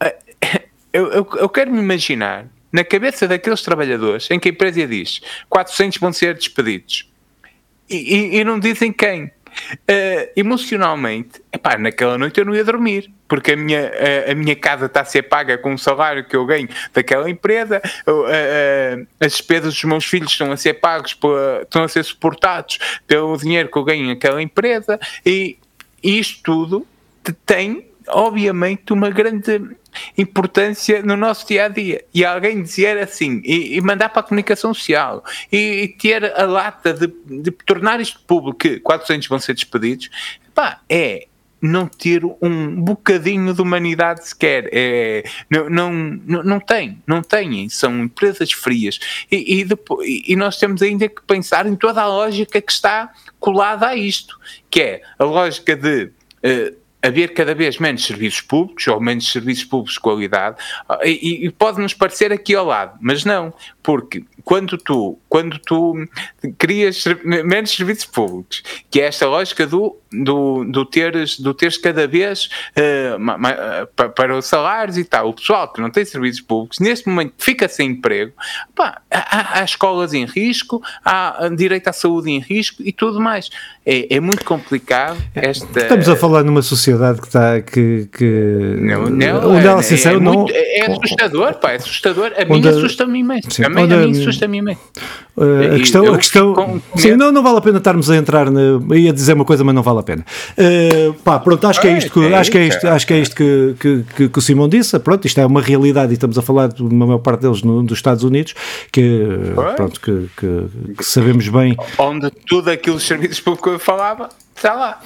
[0.90, 5.20] eu, eu, eu quero me imaginar na cabeça daqueles trabalhadores em que a empresa diz
[5.50, 7.13] 400 vão ser despedidos
[7.88, 9.24] e, e, não dizem quem.
[9.24, 13.92] Uh, emocionalmente, epá, naquela noite eu não ia dormir, porque a minha,
[14.26, 17.30] a, a minha casa está a ser paga com o salário que eu ganho daquela
[17.30, 21.16] empresa, uh, uh, as despesas dos meus filhos estão a ser pagos,
[21.62, 25.56] estão a ser suportados pelo dinheiro que eu ganho naquela empresa, e
[26.02, 26.86] isto tudo
[27.46, 29.60] tem, obviamente, uma grande
[30.16, 32.04] importância no nosso dia a dia.
[32.12, 36.44] E alguém dizer assim, e, e mandar para a comunicação social, e, e ter a
[36.44, 40.10] lata de, de, tornar isto público que 400 vão ser despedidos,
[40.54, 41.26] pá, é
[41.64, 44.68] não ter um bocadinho de humanidade sequer.
[44.70, 45.92] É, não, não,
[46.42, 47.70] não, tem, não têm.
[47.70, 48.98] São empresas frias.
[49.32, 53.10] E, e, depois, e nós temos ainda que pensar em toda a lógica que está
[53.40, 54.38] colada a isto,
[54.70, 56.10] que é a lógica de.
[56.44, 60.56] Uh, haver cada vez menos serviços públicos ou menos serviços públicos de qualidade
[61.04, 65.94] e, e pode-nos parecer aqui ao lado, mas não, porque quando tu, quando tu
[66.56, 72.06] crias menos serviços públicos, que é esta lógica do, do, do, teres, do teres cada
[72.06, 77.08] vez uh, para os salários e tal, o pessoal que não tem serviços públicos, neste
[77.08, 78.32] momento fica sem emprego,
[78.74, 83.50] pá, há, há, escolas em risco, há direito à saúde em risco e tudo mais.
[83.86, 85.80] É, é muito complicado esta...
[85.80, 87.60] Estamos a falar numa sociedade que está...
[87.60, 88.78] Que, que...
[88.80, 90.46] Não, não, é, é, não...
[90.48, 92.32] é assustador, pá, é assustador.
[92.36, 93.50] A mim assusta-me imenso.
[93.50, 94.80] Sim, a mim, a mim assusta-me imenso.
[95.36, 98.78] Uh, a questão, a questão sim, não, não vale a pena estarmos a entrar na,
[98.96, 100.24] ia dizer uma coisa, mas não vale a pena.
[100.56, 103.14] Uh, pá, pronto, acho que é isto que, é acho que é isto, acho que
[103.14, 104.98] é isto que, que, que, que o Simão disse.
[105.00, 107.82] Pronto, isto é uma realidade e estamos a falar de uma maior parte deles no,
[107.82, 108.54] dos Estados Unidos,
[108.92, 109.26] que
[109.76, 111.76] pronto, que, que, que sabemos bem.
[111.98, 115.00] Onde tudo aquilo os serviços públicos que eu falava está lá.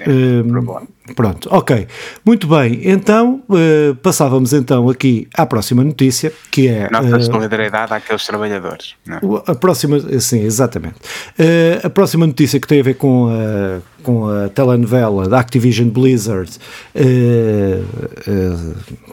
[0.00, 1.86] Uh, pronto, ok.
[2.24, 6.88] Muito bem, então uh, passávamos então aqui à próxima notícia, que é...
[6.90, 8.94] Nossa uh, solidariedade àqueles trabalhadores.
[9.08, 9.20] É?
[9.46, 10.96] A próxima, sim, exatamente.
[11.38, 15.88] Uh, a próxima notícia que tem a ver com a, com a telenovela da Activision
[15.88, 16.50] Blizzard,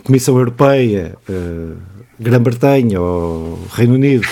[0.03, 1.15] Comissão Europeia,
[2.19, 4.27] Grã-Bretanha ou Reino Unido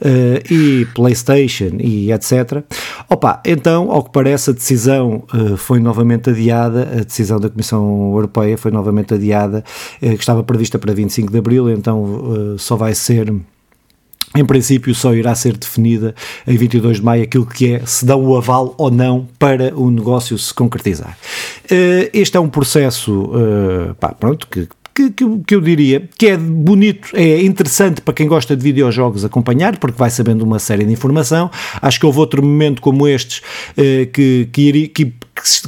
[0.00, 2.62] uh, e PlayStation e etc.
[3.08, 8.12] Opa, então, ao que parece, a decisão uh, foi novamente adiada, a decisão da Comissão
[8.12, 9.64] Europeia foi novamente adiada,
[9.96, 13.32] uh, que estava prevista para 25 de Abril, então só vai ser
[14.36, 16.14] em princípio só irá ser definida
[16.46, 19.90] em 22 de maio aquilo que é se dá o aval ou não para o
[19.90, 21.16] negócio se concretizar.
[22.12, 23.30] Este é um processo,
[23.98, 28.26] pá, pronto, que que, que, que, eu diria que é bonito, é interessante para quem
[28.26, 31.48] gosta de videojogos acompanhar, porque vai sabendo uma série de informação.
[31.80, 33.40] Acho que houve outro momento como estes
[33.76, 35.14] eh, que, que, que,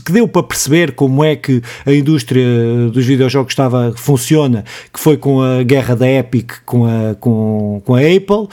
[0.04, 2.44] que deu para perceber como é que a indústria
[2.92, 7.94] dos videojogos estava, funciona, que foi com a guerra da Epic com a, com, com
[7.94, 8.48] a Apple, uh,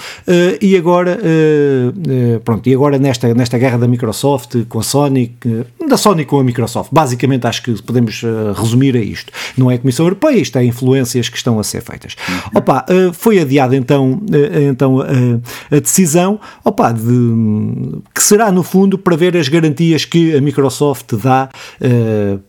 [0.61, 5.35] e agora, uh, pronto, e agora nesta, nesta guerra da Microsoft com a Sony,
[5.87, 6.89] da Sony com a Microsoft.
[6.91, 8.21] Basicamente acho que podemos
[8.55, 9.31] resumir a isto.
[9.57, 12.15] Não é a Comissão Europeia, isto é influências que estão a ser feitas.
[12.27, 12.59] Uhum.
[12.59, 14.21] Opa, foi adiada então,
[14.69, 17.03] então a decisão, opa, de,
[18.13, 21.49] que será no fundo para ver as garantias que a Microsoft te dá,
[21.81, 22.41] uh,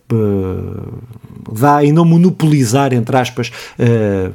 [1.53, 4.33] dá em não monopolizar, entre aspas, uh,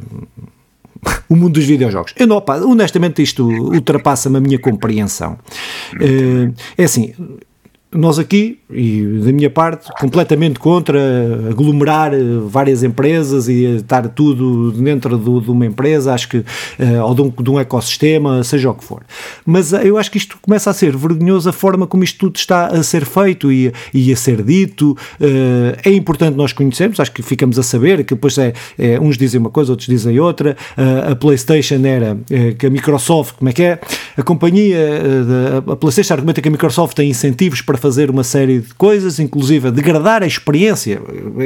[1.27, 2.13] o mundo dos videojogos.
[2.17, 5.37] Eu não, opa, honestamente isto ultrapassa-me a minha compreensão.
[6.77, 7.13] é assim,
[7.95, 10.99] nós aqui, e da minha parte, completamente contra
[11.49, 17.03] aglomerar eh, várias empresas e estar tudo dentro do, de uma empresa, acho que, uh,
[17.03, 19.03] ou de um, de um, ecossistema, seja o que for.
[19.45, 22.35] Mas uh, eu acho que isto começa a ser vergonhoso a forma como isto tudo
[22.35, 24.97] está a ser feito e, e a ser dito.
[25.83, 29.39] É importante nós conhecermos, acho que ficamos a saber que depois é, é uns dizem
[29.39, 30.55] uma coisa, outros dizem outra.
[31.09, 32.17] a PlayStation era
[32.57, 33.79] que a Microsoft, como é que é?
[34.17, 34.77] A companhia,
[35.71, 39.67] a PlayStation argumenta que a Microsoft tem incentivos para fazer uma série de coisas, inclusive
[39.67, 41.01] a degradar a experiência.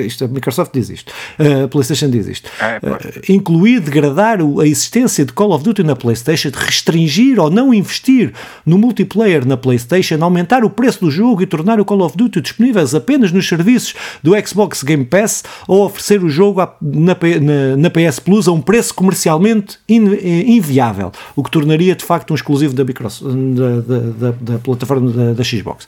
[0.06, 2.48] Isto, a Microsoft diz isto, a PlayStation diz isto.
[2.62, 7.74] É, uh, incluir degradar a existência de Call of Duty na PlayStation, restringir ou não
[7.74, 12.16] investir no multiplayer na PlayStation, aumentar o preço do jogo e tornar o Call of
[12.16, 17.78] Duty disponíveis apenas nos serviços do Xbox Game Pass ou oferecer o jogo na, na,
[17.78, 22.36] na PS Plus a um preço comercialmente eh, inviável, o que tornaria de facto um
[22.36, 25.88] exclusivo da, Microsoft, da, da, da, da plataforma da, da Xbox.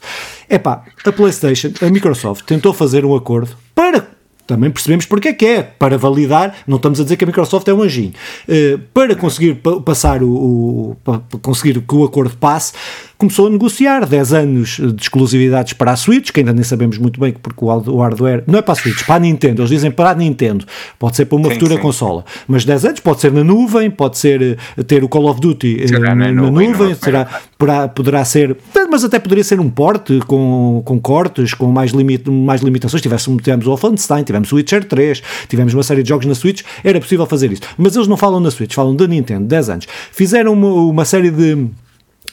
[0.50, 4.10] Epá, a PlayStation, a Microsoft tentou fazer um acordo para
[4.50, 7.68] também percebemos porque é que é, para validar, não estamos a dizer que a Microsoft
[7.68, 8.12] é um anjinho,
[8.48, 12.72] uh, para conseguir passar o, o para conseguir que o acordo passe,
[13.20, 17.20] começou a negociar 10 anos de exclusividades para a Switch, que ainda nem sabemos muito
[17.20, 20.10] bem porque o hardware não é para a Switch, para a Nintendo, eles dizem para
[20.10, 20.64] a Nintendo,
[20.98, 21.80] pode ser para uma sim, futura sim.
[21.82, 25.38] consola, mas 10 anos pode ser na nuvem, pode ser eh, ter o Call of
[25.38, 27.28] Duty eh, na, na, nuvem, nuvem será,
[27.58, 28.56] poderá, poderá ser,
[28.90, 33.42] mas até poderia ser um porte com, com cortes, com mais, limit, mais limitações, tivéssemos,
[33.42, 36.98] tivemos o Wolfenstein, tivemos o Witcher 3, tivemos uma série de jogos na Switch, era
[36.98, 40.54] possível fazer isso, mas eles não falam na Switch, falam da Nintendo, 10 anos, fizeram
[40.54, 41.68] uma, uma série de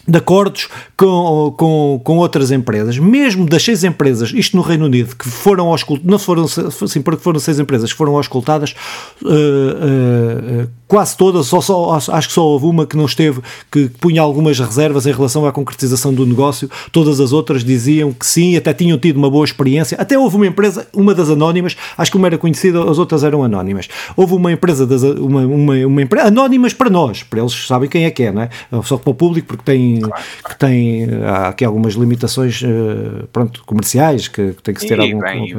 [0.08, 5.16] de acordos com, com, com outras empresas, mesmo das seis empresas, isto no Reino Unido,
[5.16, 8.74] que foram auscultadas, não foram, assim, porque foram seis empresas que foram auscultadas,
[9.22, 13.90] uh, uh, quase todas, só, só, acho que só houve uma que não esteve, que
[13.90, 18.56] punha algumas reservas em relação à concretização do negócio, todas as outras diziam que sim,
[18.56, 22.18] até tinham tido uma boa experiência, até houve uma empresa, uma das anónimas, acho que
[22.18, 26.28] uma era conhecida, as outras eram anónimas, houve uma empresa, das, uma, uma, uma empresa,
[26.28, 28.50] anónimas para nós, para eles sabem quem é que é, não é?
[28.84, 30.02] Só para o público, porque tem,
[30.48, 35.00] que tem há aqui algumas limitações, uh, pronto, comerciais, que, que tem que se ter
[35.00, 35.20] e algum...
[35.20, 35.56] Bem,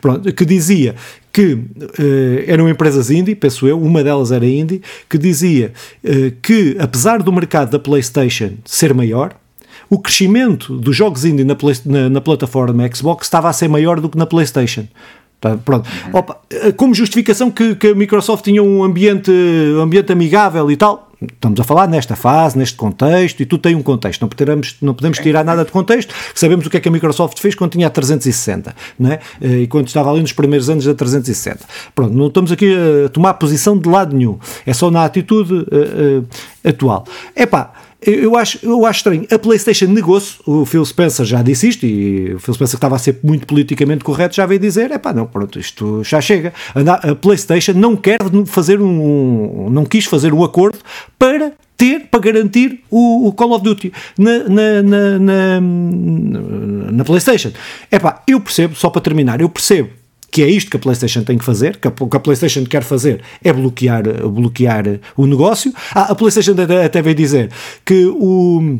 [0.00, 0.94] pronto, que dizia
[1.32, 1.60] que uh,
[2.46, 5.72] eram empresas indie, penso eu, uma delas era indie, que dizia
[6.04, 9.34] uh, que apesar do mercado da PlayStation ser maior,
[9.88, 14.08] o crescimento dos jogos indie na, na, na plataforma Xbox estava a ser maior do
[14.08, 14.86] que na PlayStation.
[15.40, 15.90] Tá, pronto.
[16.12, 19.30] Opa, eh, como justificação que, que a Microsoft tinha um ambiente,
[19.76, 23.74] um ambiente amigável e tal, estamos a falar nesta fase, neste contexto, e tu tem
[23.74, 26.88] um contexto, não podemos, não podemos tirar nada de contexto, sabemos o que é que
[26.88, 29.18] a Microsoft fez quando tinha a 360, não é?
[29.40, 31.60] Eh, e quando estava ali nos primeiros anos da 360.
[31.94, 35.58] Pronto, não estamos aqui a tomar posição de lado nenhum, é só na atitude uh,
[35.58, 37.04] uh, atual.
[37.34, 37.72] É pá,
[38.04, 39.26] eu acho, eu acho estranho.
[39.30, 42.96] A PlayStation negou-se, o Phil Spencer já disse isto, e o Phil Spencer que estava
[42.96, 46.52] a ser muito politicamente correto já veio dizer: é pá, não, pronto, isto já chega.
[46.74, 49.68] A PlayStation não quer fazer um.
[49.70, 50.78] não quis fazer um acordo
[51.18, 55.60] para ter, para garantir o, o Call of Duty na, na, na, na,
[56.92, 57.52] na PlayStation.
[57.90, 60.01] É pá, eu percebo, só para terminar, eu percebo
[60.32, 62.82] que é isto que a PlayStation tem que fazer, que a, que a PlayStation quer
[62.82, 65.72] fazer é bloquear, bloquear o negócio.
[65.94, 66.54] Ah, a PlayStation
[66.84, 67.50] até veio dizer
[67.84, 68.78] que o.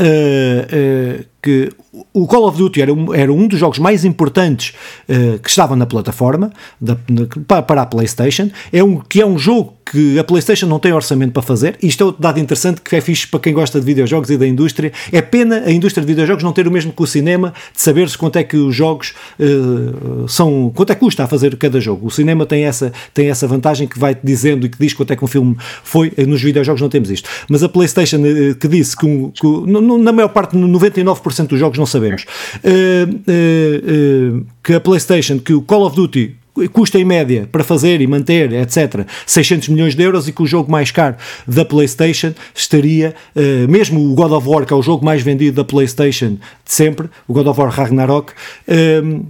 [0.00, 1.70] Uh, uh, que
[2.12, 4.74] o Call of Duty era um, era um dos jogos mais importantes
[5.08, 8.50] uh, que estavam na plataforma da, na, para, a PlayStation.
[8.72, 11.78] É um, que é um jogo que a PlayStation não tem orçamento para fazer.
[11.82, 14.46] Isto é outro dado interessante que é fixe para quem gosta de videojogos e da
[14.46, 14.92] indústria.
[15.10, 18.18] É pena a indústria de videojogos não ter o mesmo que o cinema, de saber-se
[18.18, 20.70] quanto é que os jogos uh, são.
[20.74, 22.06] quanto é que custa a fazer cada jogo.
[22.06, 25.16] O cinema tem essa, tem essa vantagem que vai-te dizendo e que diz quanto é
[25.16, 26.12] que um filme foi.
[26.26, 27.28] Nos videojogos não temos isto.
[27.48, 31.78] Mas a PlayStation uh, que disse que, um, que na maior parte, 99% dos jogos
[31.78, 32.24] não sabemos.
[32.64, 36.36] Uh, uh, que a PlayStation, que o Call of Duty
[36.72, 40.46] custa em média para fazer e manter, etc., 600 milhões de euros e que o
[40.46, 41.14] jogo mais caro
[41.46, 45.56] da PlayStation estaria, uh, mesmo o God of War, que é o jogo mais vendido
[45.56, 46.38] da PlayStation de
[46.72, 49.26] sempre, o God of War Ragnarok, uh,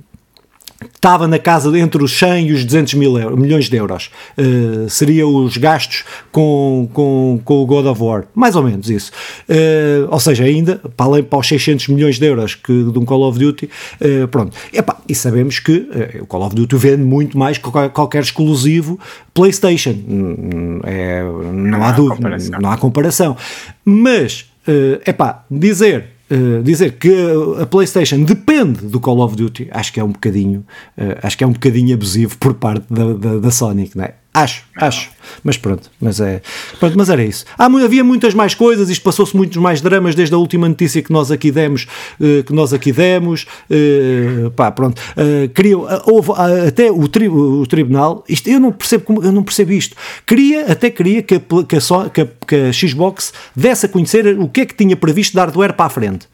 [0.94, 4.10] estava na casa entre os 100 e os 200 mil euro, milhões de euros.
[4.36, 8.24] Uh, seria os gastos com, com, com o God of War.
[8.34, 9.10] Mais ou menos isso.
[9.48, 13.04] Uh, ou seja, ainda, para além para os 600 milhões de euros que, de um
[13.04, 13.68] Call of Duty,
[14.00, 14.56] uh, pronto.
[14.72, 15.88] Epá, e sabemos que
[16.20, 18.98] o Call of Duty vende muito mais que qualquer, exclusivo
[19.34, 19.96] PlayStation.
[20.84, 21.22] É,
[21.52, 23.36] não, há, dúvida, não há comparação.
[23.84, 27.10] Mas, é epá, dizer Uh, dizer que
[27.58, 30.60] a PlayStation depende do Call of Duty, acho que é um bocadinho,
[30.98, 34.14] uh, acho que é um bocadinho abusivo por parte da, da, da Sonic, não é?
[34.38, 35.10] Acho, acho.
[35.42, 36.40] Mas pronto, mas é.
[36.78, 37.44] Pronto, mas era isso.
[37.58, 41.12] Há, havia muitas mais coisas, isto passou-se muitos mais dramas desde a última notícia que
[41.12, 41.88] nós aqui demos,
[42.20, 43.46] uh, que nós aqui demos.
[43.68, 45.02] Uh, pá, pronto.
[45.16, 46.30] Uh, queria, houve
[46.68, 49.96] até o, tri, o, tribunal, isto eu não percebo como, eu não percebo isto.
[50.24, 54.38] Queria, até queria que a, que a, que a, que a Xbox desse a conhecer
[54.38, 56.28] o que é que tinha previsto de hardware para a frente.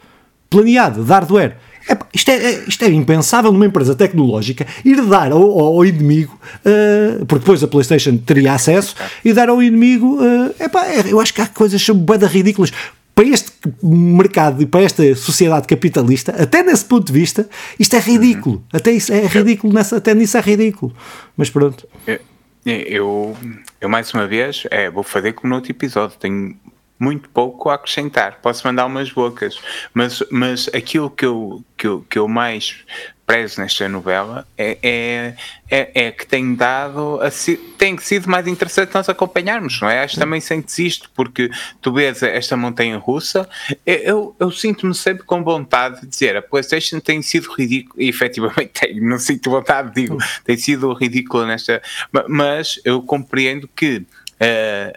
[0.51, 1.57] Planeado, de hardware
[1.89, 7.27] é, isto, é, isto é impensável numa empresa tecnológica ir dar ao, ao inimigo, uh,
[7.27, 10.17] porque depois a PlayStation teria acesso, e dar ao inimigo.
[10.17, 12.73] Uh, epá, é, eu acho que há coisas bem ridículas
[13.15, 18.01] para este mercado e para esta sociedade capitalista, até nesse ponto de vista, isto é
[18.01, 18.57] ridículo.
[18.57, 18.63] Uhum.
[18.73, 20.93] Até isso é ridículo, nessa, até nisso é ridículo.
[21.37, 21.87] Mas pronto.
[22.07, 22.19] Eu,
[22.67, 23.37] eu,
[23.81, 26.57] eu mais uma vez, é, vou fazer como no outro episódio, tenho
[26.99, 28.39] muito pouco a acrescentar.
[28.41, 29.59] Posso mandar umas bocas,
[29.93, 32.85] mas, mas aquilo que eu, que, eu, que eu mais
[33.27, 35.35] prezo nesta novela é, é,
[35.71, 37.31] é, é que tem dado a,
[37.79, 40.03] tem sido mais interessante nós acompanharmos, não é?
[40.03, 43.49] Acho que também sentes isto, porque tu vês esta montanha russa,
[43.87, 48.73] eu, eu sinto-me sempre com vontade de dizer a PlayStation tem sido ridículo, e efetivamente
[48.79, 51.83] tem, não sinto vontade, digo, tem sido ridícula nesta,
[52.29, 54.05] mas eu compreendo que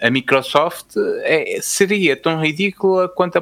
[0.01, 3.41] a Microsoft é, seria tão ridícula quanto a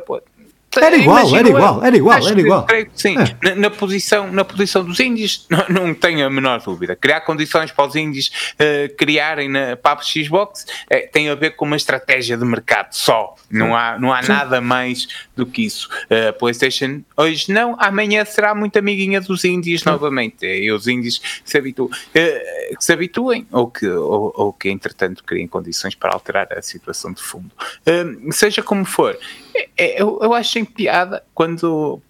[0.81, 2.65] era igual, era igual, era igual, era igual.
[2.65, 3.15] Creio que sim.
[3.17, 3.49] É.
[3.49, 6.95] Na, na, posição, na posição dos índios, não, não tenho a menor dúvida.
[6.95, 11.51] Criar condições para os índios uh, criarem na, para a Xbox é, tem a ver
[11.51, 13.35] com uma estratégia de mercado só.
[13.49, 15.89] Não há, não há nada mais do que isso.
[16.09, 19.89] A uh, PlayStation hoje não, amanhã será muito amiguinha dos índios sim.
[19.89, 20.45] novamente.
[20.45, 25.47] E os índios se habituem, que se habituem ou que, ou, ou, que, entretanto, criem
[25.47, 27.51] condições para alterar a situação de fundo.
[28.31, 29.44] Seja como for, é, é,
[29.77, 32.01] eu, eu acho em piada quando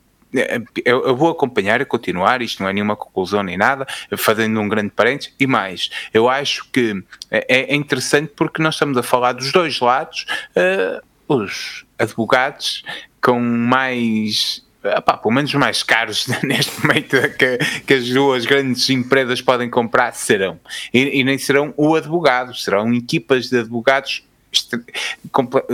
[0.83, 3.85] eu, eu, vou acompanhar e continuar, isto não é nenhuma conclusão nem nada,
[4.17, 8.97] fazendo um grande parênteses, e mais, eu acho que é, é interessante porque nós estamos
[8.97, 10.25] a falar dos dois lados,
[10.57, 12.83] uh, os advogados
[13.21, 19.41] com mais Epá, pelo menos mais caros neste momento que, que, as duas grandes empresas
[19.41, 20.59] podem comprar serão.
[20.93, 24.23] E, e, nem serão o advogado, serão equipas de advogados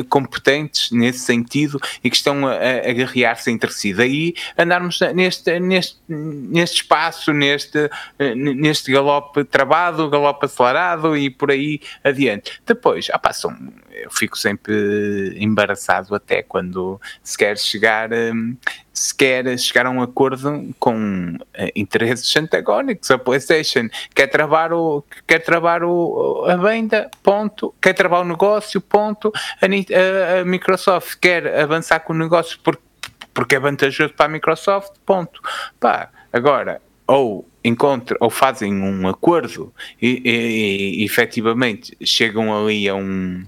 [0.10, 3.94] competentes nesse sentido e que estão a, a guerrear-se entre si.
[3.94, 7.90] Daí andarmos neste, neste, neste espaço, neste,
[8.36, 12.62] neste galope travado, galope acelerado e por aí adiante.
[12.66, 13.56] Depois, ah, são,
[13.94, 18.12] eu fico sempre embaraçado até quando se quer chegar.
[18.14, 18.56] Um,
[18.94, 23.10] se quer chegar a um acordo com uh, interesses antagónicos.
[23.10, 27.74] A PlayStation quer travar, o, quer travar o, a venda, ponto.
[27.82, 29.32] Quer travar o negócio, ponto.
[29.62, 32.84] A, a, a Microsoft quer avançar com o negócio porque,
[33.34, 35.42] porque é vantajoso para a Microsoft, ponto.
[35.80, 42.96] Pá, agora, ou encontram ou fazem um acordo e, e, e efetivamente chegam ali a
[42.96, 43.46] um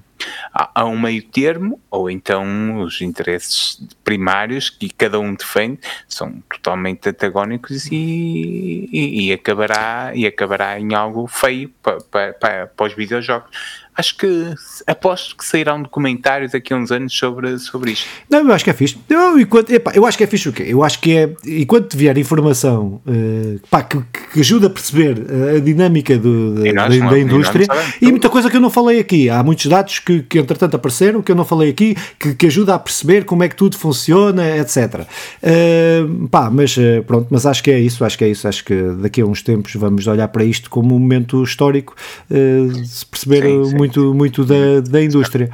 [0.54, 7.10] a, um meio termo, ou então os interesses primários que cada um defende são totalmente
[7.10, 12.94] antagónicos e, e, e acabará, e acabará em algo feio para, para, para, para os
[12.94, 14.54] videojogos acho que
[14.88, 18.08] aposto que sairá um documentário daqui a uns anos sobre, sobre isto.
[18.30, 18.98] Não, eu acho que é fixe.
[19.10, 20.66] Eu, enquanto, epá, eu acho que é fixe o quê?
[20.68, 24.02] Eu acho que é, enquanto vier informação uh, pá, que,
[24.34, 25.18] que ajuda a perceber
[25.56, 27.68] a dinâmica do, da, da, da, indústria
[28.02, 29.30] e, e muita coisa que eu não falei aqui.
[29.30, 32.76] Há muitos dados que, que entretanto apareceram que eu não falei aqui, que, que ajuda
[32.76, 34.78] a perceber como é que tudo funciona, etc.
[34.78, 35.06] Uh,
[35.44, 38.48] eh, pá, mas uh, pronto, mas acho que é isso, acho que é isso.
[38.48, 41.96] Acho que daqui a uns tempos vamos olhar para isto como um momento histórico,
[42.86, 45.50] se perceber sim, sim muito, muito da, da indústria.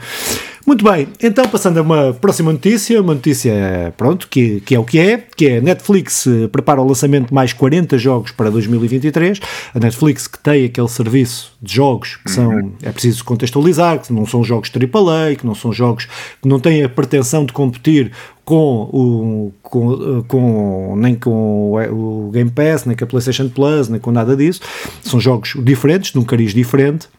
[0.65, 4.83] Muito bem, então passando a uma próxima notícia, uma notícia, pronto, que, que é o
[4.83, 8.51] que é, que é a Netflix eh, prepara o lançamento de mais 40 jogos para
[8.51, 9.39] 2023,
[9.73, 12.71] a Netflix que tem aquele serviço de jogos que são, uhum.
[12.83, 16.07] é preciso contextualizar, que não são jogos AAA, que não são jogos
[16.39, 18.11] que não têm a pretensão de competir
[18.45, 23.89] com o, com, eh, com, nem com o Game Pass, nem com a PlayStation Plus,
[23.89, 24.61] nem com nada disso,
[25.03, 27.18] são jogos diferentes, de um cariz diferente, eh,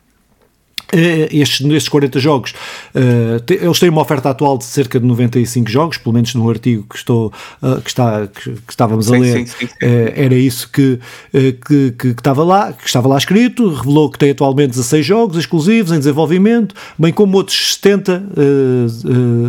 [0.92, 2.54] estes, estes 40 jogos,
[2.94, 6.48] uh, te, eles têm uma oferta atual de cerca de 95 jogos, pelo menos no
[6.48, 7.32] artigo que, estou,
[7.62, 10.98] uh, que, está, que, que estávamos sim, a ler, sim, sim, uh, era isso que,
[11.32, 15.92] que, que, estava lá, que estava lá escrito, revelou que tem atualmente 16 jogos exclusivos
[15.92, 18.22] em desenvolvimento, bem como outros 70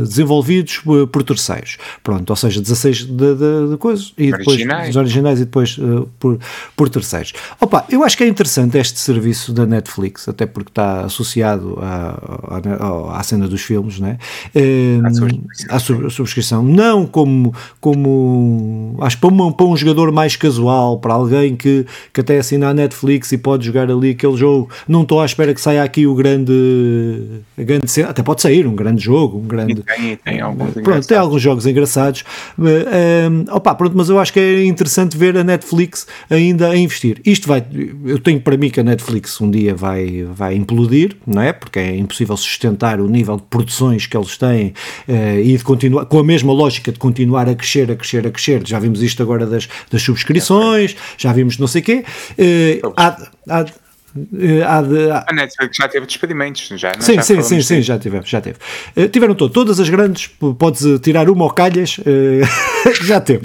[0.02, 0.82] desenvolvidos
[1.12, 1.78] por terceiros.
[2.04, 4.96] Pronto, ou seja, 16 de, de, de coisas e depois originais.
[4.96, 5.80] originais e depois
[6.20, 6.40] por,
[6.76, 7.34] por terceiros.
[7.60, 11.78] Opa, eu acho que é interessante este serviço da Netflix, até porque está associado associado
[11.82, 12.18] à,
[12.50, 14.18] à, à cena dos filmes, né?
[15.70, 16.10] à, subscrição.
[16.10, 16.64] subscrição.
[16.64, 22.22] Não como, como acho para, uma, para um jogador mais casual, para alguém que, que
[22.22, 24.70] até assina a Netflix e pode jogar ali aquele jogo.
[24.88, 29.04] Não estou à espera que saia aqui o grande, grande até pode sair um grande
[29.04, 29.82] jogo, um grande.
[29.84, 32.24] Tem, tem alguns pronto, tem alguns jogos engraçados.
[32.58, 37.22] Um, opa, pronto, mas eu acho que é interessante ver a Netflix ainda a investir.
[37.26, 37.64] Isto vai,
[38.06, 41.54] eu tenho para mim que a Netflix um dia vai, vai implodir, não é?
[41.54, 44.74] Porque é impossível sustentar o nível de produções que eles têm
[45.08, 48.32] uh, e de continuar, com a mesma lógica de continuar a crescer, a crescer, a
[48.32, 48.68] crescer.
[48.68, 52.06] Já vimos isto agora das, das subscrições, já vimos não sei o quê.
[52.32, 53.66] Uh, há, há,
[54.68, 55.26] há de, há...
[55.28, 58.58] A Netflix já teve despedimentos, já, sim, já sim, sim, sim, já tivemos, já teve.
[58.96, 62.04] Uh, tiveram todo, todas as grandes, podes tirar uma ou calhas, uh,
[63.06, 63.44] já teve.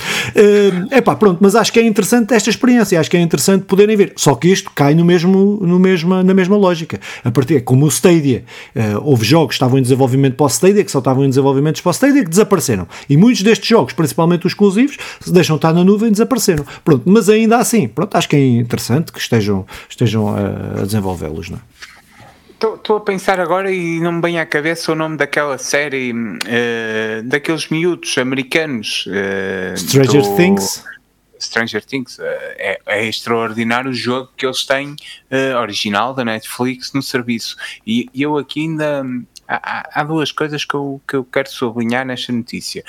[0.90, 3.64] É uh, pá, pronto, mas acho que é interessante esta experiência, acho que é interessante
[3.64, 4.12] poderem ver.
[4.16, 7.00] Só que isto cai no mesmo, no mesmo, na mesma lógica.
[7.24, 8.44] A partir, como o Stadia,
[9.02, 11.90] houve jogos que estavam em desenvolvimento para o Stadia, que só estavam em desenvolvimento para
[11.90, 12.86] o Stadia, que desapareceram.
[13.08, 16.64] E muitos destes jogos, principalmente os exclusivos, se deixam estar na nuvem, desapareceram.
[16.84, 20.34] Pronto, mas ainda assim, pronto, acho que é interessante que estejam, estejam
[20.80, 21.60] a desenvolvê-los, não é?
[22.56, 27.22] Estou a pensar agora e não me vem à cabeça o nome daquela série uh,
[27.22, 29.06] daqueles miúdos americanos.
[29.06, 30.36] Uh, Stranger do...
[30.36, 30.82] Things?
[31.38, 32.18] Stranger Things.
[32.18, 32.22] Uh,
[32.56, 34.96] é, é, extraordinário o jogo que eles têm
[35.60, 37.56] original da Netflix no serviço.
[37.86, 39.04] E, e eu aqui ainda
[39.48, 42.84] há, há, duas coisas que eu, que eu quero sublinhar nesta notícia.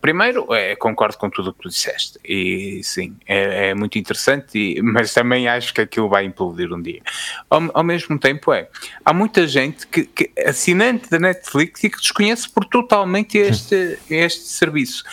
[0.00, 4.58] Primeiro, é, concordo com tudo o que tu disseste, e sim, é, é muito interessante,
[4.58, 7.00] e, mas também acho que aquilo vai implodir um dia.
[7.48, 8.68] Ao, ao mesmo tempo, é,
[9.04, 14.44] há muita gente que, que assinante da Netflix e que desconhece por totalmente este, este
[14.44, 15.04] serviço.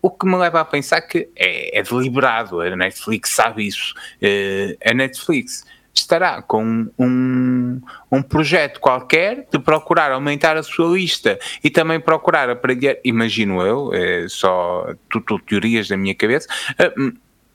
[0.00, 3.94] O que me leva a pensar que é, é deliberado, a Netflix sabe isso.
[4.22, 5.64] Uh, a Netflix
[5.94, 7.80] estará com um
[8.10, 13.92] um, projeto qualquer de procurar aumentar a sua lista e também procurar aprender, imagino eu,
[13.92, 16.48] é só tudo teorias da minha cabeça,
[16.80, 17.12] uh,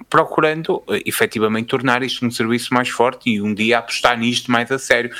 [0.09, 4.71] procurando uh, efetivamente tornar isto um serviço mais forte e um dia apostar nisto mais
[4.71, 5.11] a sério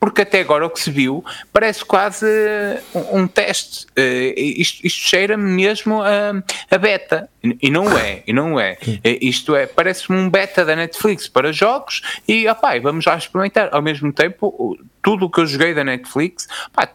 [0.00, 1.22] porque até agora o que se viu
[1.52, 2.26] parece quase
[2.94, 3.86] um, um teste.
[3.88, 6.42] Uh, isto, isto cheira-me mesmo a,
[6.74, 7.28] a, beta.
[7.62, 8.78] E não é, e não é.
[8.82, 13.68] Uh, isto é, parece-me um beta da Netflix para jogos e, opá, vamos lá experimentar.
[13.72, 16.48] Ao mesmo tempo, tudo o que eu joguei da Netflix,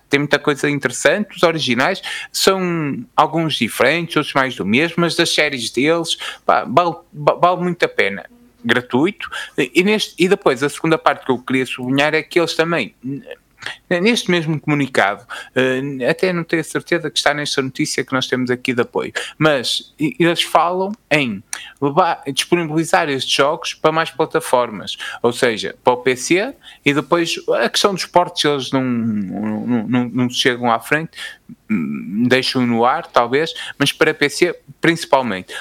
[0.10, 1.36] tem muita coisa interessante.
[1.36, 2.02] Os originais
[2.32, 7.88] são alguns diferentes, outros mais do mesmo, mas das séries deles, vale, vale muito a
[7.88, 8.26] pena
[8.66, 9.30] gratuito.
[9.58, 12.96] E, neste, e depois a segunda parte que eu queria sublinhar é que eles também
[13.90, 18.28] Neste mesmo comunicado, eh, até não tenho a certeza que está nesta notícia que nós
[18.28, 21.44] temos aqui de apoio, mas eles falam em
[22.34, 26.54] disponibilizar estes jogos para mais plataformas, ou seja, para o PC
[26.84, 31.12] e depois a questão dos portos eles não, não, não, não chegam à frente,
[31.70, 35.54] hum, deixam no ar talvez, mas para PC principalmente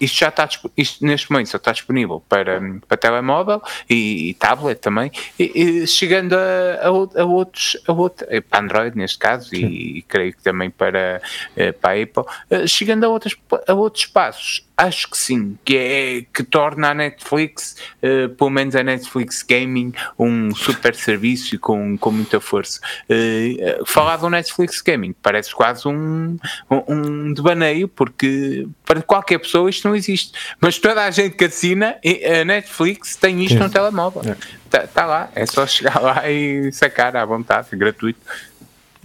[0.00, 4.80] isto já está isto neste momento só está disponível para, para telemóvel e, e tablet
[4.80, 6.38] também, e, e chegando a,
[6.82, 10.70] a, a, outros, a outro, eh, para Android neste caso, e, e, creio que também
[10.70, 11.20] para,
[11.56, 13.36] eh, para a Apple, eh, chegando a, outros,
[13.66, 18.76] a outros passos acho que sim, que é que torna a Netflix, uh, pelo menos
[18.76, 22.80] a Netflix Gaming, um super serviço com, com muita força.
[23.10, 26.38] Uh, falar do Netflix Gaming parece quase um,
[26.70, 30.32] um, um devaneio, porque para qualquer pessoa isto não existe.
[30.60, 31.96] Mas toda a gente que assina,
[32.40, 33.60] a Netflix tem isto sim.
[33.60, 34.22] no telemóvel.
[34.64, 34.86] Está é.
[34.86, 38.20] tá lá, é só chegar lá e sacar à vontade, gratuito.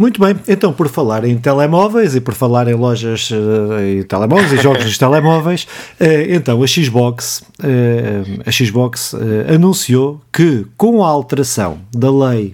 [0.03, 4.51] Muito bem, então por falar em telemóveis e por falar em lojas uh, e telemóveis
[4.51, 9.15] e jogos de telemóveis, uh, então a Xbox, uh, a Xbox
[9.47, 12.53] anunciou que com a alteração da lei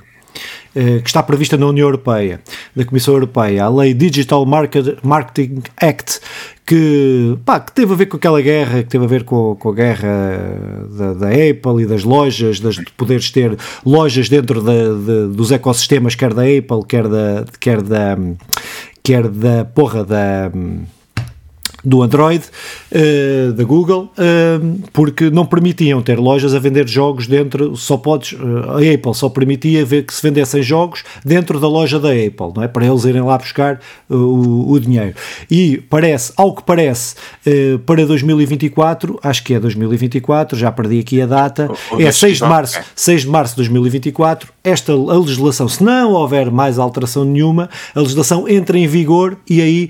[0.73, 2.39] que está prevista na União Europeia,
[2.75, 6.19] da Comissão Europeia, a Lei Digital Marketing Act,
[6.65, 9.69] que, pá, que teve a ver com aquela guerra, que teve a ver com, com
[9.69, 15.33] a guerra da, da, Apple e das lojas, das, de poderes ter lojas dentro de,
[15.35, 18.15] dos ecossistemas, quer da Apple, quer da, quer da,
[19.01, 20.51] quer da porra da
[21.83, 22.43] do Android,
[22.91, 28.33] uh, da Google, uh, porque não permitiam ter lojas a vender jogos dentro, só podes,
[28.33, 32.53] uh, a Apple só permitia ver que se vendessem jogos dentro da loja da Apple,
[32.55, 32.67] não é?
[32.67, 35.15] Para eles irem lá buscar o, o, dinheiro.
[35.49, 37.15] E parece, ao que parece,
[37.85, 42.43] para 2024, acho que é 2024, já perdi aqui a data, o, é 6 de
[42.43, 47.69] março, 6 de março de 2024, esta a legislação, se não houver mais alteração nenhuma,
[47.93, 49.89] a legislação entra em vigor e aí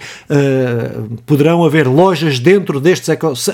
[1.26, 3.09] poderão haver haver lojas dentro destes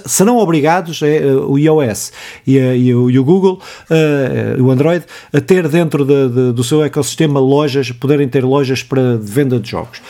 [0.05, 2.11] serão obrigados é, eh, o iOS
[2.45, 6.51] e, a, e, o, e o, Google, uh, o Android, a ter dentro de, de,
[6.51, 10.01] do seu ecossistema lojas, poderem ter lojas para venda de jogos.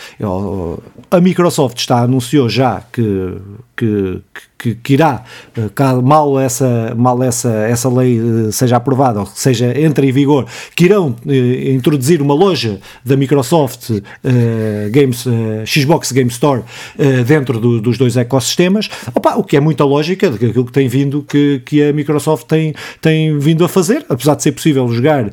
[1.12, 3.34] A Microsoft está anunciou já que,
[3.76, 4.42] que, que,
[4.74, 5.24] que irá,
[5.56, 5.70] eh,
[6.04, 10.46] mal essa, mal essa, essa lei eh, seja aprovada, ou seja, entre em vigor,
[10.76, 13.92] que irão eh, introduzir uma loja da Microsoft
[14.24, 16.64] eh, Games, eh, Xbox Game Store
[16.98, 20.88] eh, dentro do, dos dois ecossistemas, Opa, o que é muita lógica daquilo que tem
[20.88, 25.30] vindo, que, que a Microsoft tem, tem vindo a fazer, apesar de ser possível jogar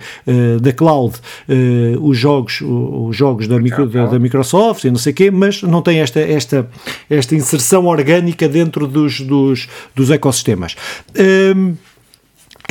[0.60, 1.14] da cloud
[2.00, 5.62] os jogos, os jogos da, micro, da, da, Microsoft e não sei o quê, mas
[5.62, 6.68] não tem esta, esta,
[7.08, 10.76] esta inserção orgânica dentro dos, dos, dos ecossistemas.
[11.16, 11.76] Um,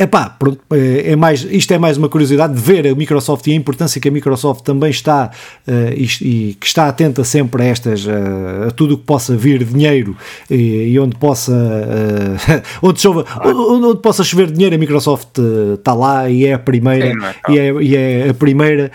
[0.02, 3.52] Epá, pronto, é, é mais, isto é mais uma curiosidade de ver a Microsoft e
[3.52, 5.30] a importância que a Microsoft também está
[5.68, 6.08] uh, e,
[6.50, 10.16] e, que está atenta sempre a estas, uh, a tudo o que possa vir dinheiro
[10.50, 15.38] e, e onde possa uh, onde, chova, onde, onde, possa chover dinheiro a Microsoft
[15.74, 18.90] está lá e é a primeira é e, é, e, é, a primeira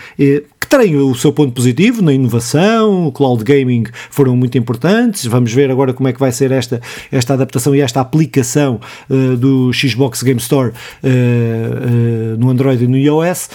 [0.70, 5.26] que tem o seu ponto positivo na inovação, o cloud gaming foram muito importantes.
[5.26, 8.80] Vamos ver agora como é que vai ser esta, esta adaptação e esta aplicação
[9.10, 10.74] uh, do Xbox Game Store
[11.04, 13.50] uh, uh, no Android e no iOS.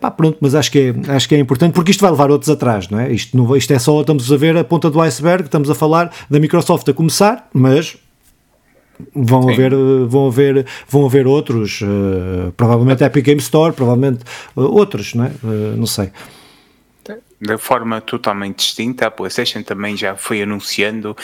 [0.00, 2.50] pá, pronto, mas acho que, é, acho que é importante porque isto vai levar outros
[2.50, 3.12] atrás, não é?
[3.12, 6.10] Isto, não, isto é só, estamos a ver a ponta do iceberg, estamos a falar
[6.28, 7.96] da Microsoft a começar, mas
[9.14, 9.72] vão haver
[10.06, 14.24] vão haver vão haver outros uh, provavelmente Epic Game Store provavelmente
[14.56, 15.28] uh, outros não é?
[15.42, 16.10] Uh, não sei
[17.40, 21.16] de forma totalmente distinta, a PlayStation também já foi anunciando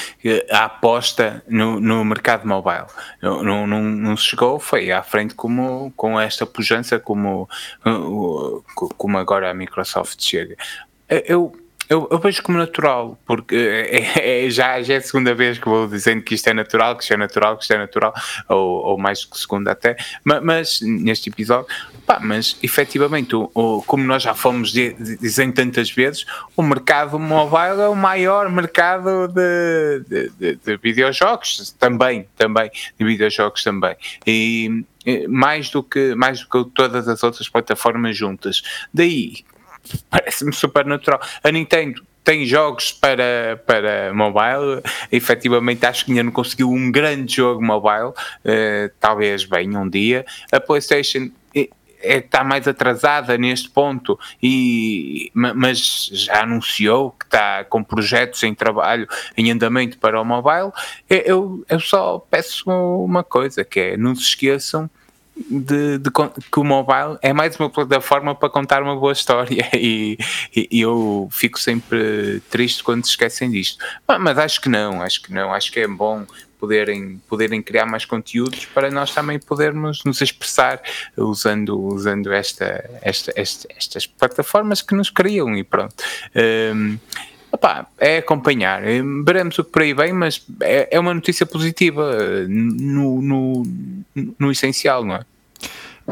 [0.50, 2.86] a aposta no, no mercado mobile.
[3.20, 7.48] Não, não, não, chegou, foi à frente como, com esta pujança como,
[8.96, 10.56] como agora a Microsoft chega.
[11.08, 11.52] Eu,
[11.88, 15.68] eu, eu, vejo como natural, porque é, é, já, já é a segunda vez que
[15.68, 18.14] vou dizendo que isto é natural, que isto é natural, que isto é natural,
[18.48, 21.66] ou, ou mais que segunda até, mas, mas neste episódio,
[22.06, 26.24] pá, mas efetivamente, o, o, como nós já fomos dizendo tantas vezes,
[26.56, 33.04] o mercado mobile é o maior mercado de, de, de, de videojogos, também, também, de
[33.04, 34.84] videojogos também, e
[35.28, 38.62] mais do que mais do que todas as outras plataformas juntas.
[38.92, 39.44] Daí
[40.10, 41.20] parece-me super natural.
[41.42, 44.82] A Nintendo tem jogos para, para mobile,
[45.12, 50.24] efetivamente acho que ainda não conseguiu um grande jogo mobile, uh, talvez venha um dia.
[50.50, 51.30] A PlayStation
[52.04, 59.08] está mais atrasada neste ponto, e, mas já anunciou que está com projetos em trabalho,
[59.36, 60.70] em andamento para o mobile.
[61.08, 64.90] Eu, eu só peço uma coisa, que é não se esqueçam
[65.36, 70.16] de, de, que o mobile é mais uma plataforma para contar uma boa história e,
[70.54, 73.84] e, e, eu fico sempre triste quando se esquecem disto.
[74.20, 76.24] Mas acho que não, acho que não, acho que é bom
[76.58, 80.80] poderem, poderem criar mais conteúdos para nós também podermos nos expressar
[81.16, 85.94] usando, usando esta, esta, esta estas plataformas que nos criam e pronto.
[86.34, 86.98] Um,
[87.54, 88.82] Opa, é acompanhar,
[89.24, 92.12] veremos o que por aí vem, mas é, é uma notícia positiva
[92.48, 93.62] no, no,
[94.36, 95.20] no essencial, não é?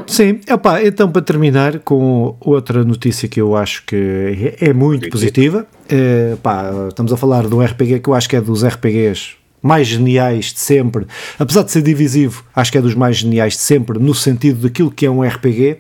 [0.07, 5.11] Sim, opa, então para terminar com outra notícia que eu acho que é, é muito
[5.11, 9.42] positiva, é, pá, estamos a falar do RPG que eu acho que é dos RPGs
[9.63, 11.07] mais geniais de sempre,
[11.39, 14.91] apesar de ser divisivo, acho que é dos mais geniais de sempre no sentido daquilo
[14.91, 15.79] que é um RPG,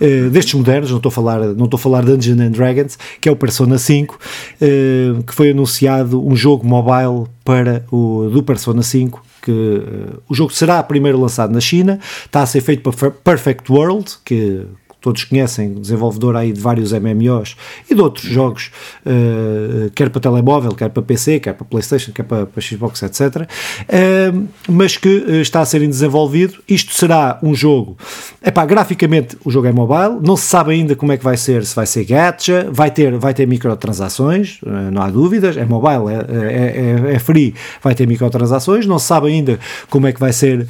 [0.00, 2.98] uh, destes modernos, não estou a falar, não estou a falar de Dungeons and Dragons,
[3.20, 4.18] que é o Persona 5, uh,
[4.60, 10.34] eh, que foi anunciado um jogo mobile para o do Persona 5 que uh, o
[10.34, 14.64] jogo será primeiro lançado na China, está a ser feito para Perfect World, que
[15.02, 17.56] todos conhecem, desenvolvedor aí de vários MMOs
[17.90, 18.70] e de outros jogos,
[19.04, 23.20] uh, quer para telemóvel, quer para PC, quer para Playstation, quer para, para Xbox, etc.
[23.20, 23.46] Uh,
[23.88, 24.32] eh,
[24.68, 26.54] mas que uh, está a ser desenvolvido.
[26.68, 27.96] Isto será um jogo,
[28.44, 31.66] epá, graficamente o jogo é mobile, não se sabe ainda como é que vai ser,
[31.66, 34.60] se vai ser gacha, vai ter, vai ter microtransações,
[34.92, 39.26] não há dúvidas, é mobile, é, é, é, free, vai ter microtransações, não se sabe
[39.28, 39.58] ainda
[39.90, 40.66] como é que vai ser,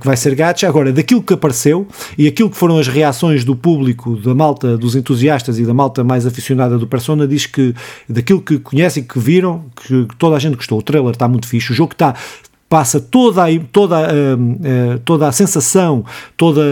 [0.00, 0.66] que vai ser gacha.
[0.66, 4.94] Agora, daquilo que apareceu e aquilo que foram as reações do público, da malta, dos
[4.94, 7.74] entusiastas e da malta mais aficionada do Persona, diz que
[8.08, 10.78] daquilo que conhecem, que viram, que toda a gente gostou.
[10.78, 12.14] O trailer está muito fixe, o jogo está
[12.68, 16.04] passa toda a, toda, uh, toda a sensação,
[16.36, 16.62] toda,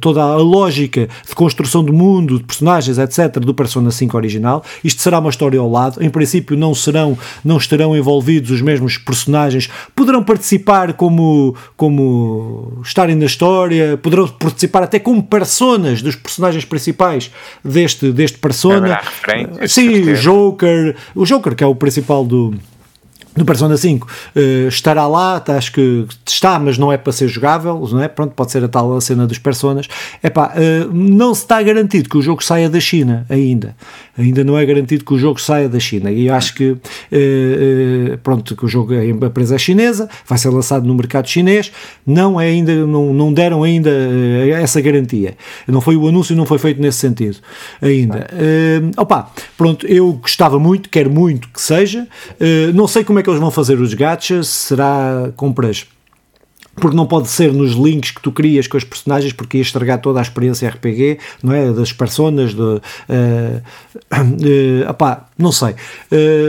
[0.00, 4.64] toda a lógica de construção do mundo, de personagens, etc., do Persona 5 original.
[4.84, 6.02] Isto será uma história ao lado.
[6.02, 9.68] Em princípio, não serão, não estarão envolvidos os mesmos personagens.
[9.94, 17.30] Poderão participar como, como estarem na história, poderão participar até como personas dos personagens principais
[17.64, 19.00] deste, deste Persona.
[19.66, 22.54] Sim, o Joker, o Joker, que é o principal do
[23.36, 27.28] no Persona 5 uh, estará lá, tá, acho que está, mas não é para ser
[27.28, 28.08] jogável, não é?
[28.08, 29.86] Pronto, pode ser a tal a cena dos Personas.
[30.22, 33.76] Epá, uh, não se está garantido que o jogo saia da China ainda.
[34.18, 36.10] Ainda não é garantido que o jogo saia da China.
[36.10, 40.50] E eu acho que, uh, pronto, que o jogo, a empresa é chinesa, vai ser
[40.50, 41.70] lançado no mercado chinês,
[42.04, 43.90] não é ainda, não, não deram ainda
[44.60, 45.36] essa garantia.
[45.68, 47.38] Não foi o anúncio, não foi feito nesse sentido
[47.80, 48.26] ainda.
[48.32, 52.06] Uh, opa, pronto, eu gostava muito, quero muito que seja,
[52.74, 54.48] não sei como é que eles vão fazer os gachas?
[54.48, 55.86] Será compras
[56.76, 60.00] porque não pode ser nos links que tu crias com os personagens, porque ia estragar
[60.00, 61.72] toda a experiência RPG, não é?
[61.72, 62.80] Das personas, de, uh,
[64.10, 65.74] uh, opá, não sei.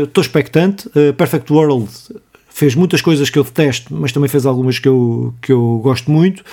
[0.03, 0.88] Estou uh, expectante.
[0.89, 1.89] Uh, Perfect World
[2.62, 6.12] fez muitas coisas que eu detesto, mas também fez algumas que eu, que eu gosto
[6.12, 6.43] muito.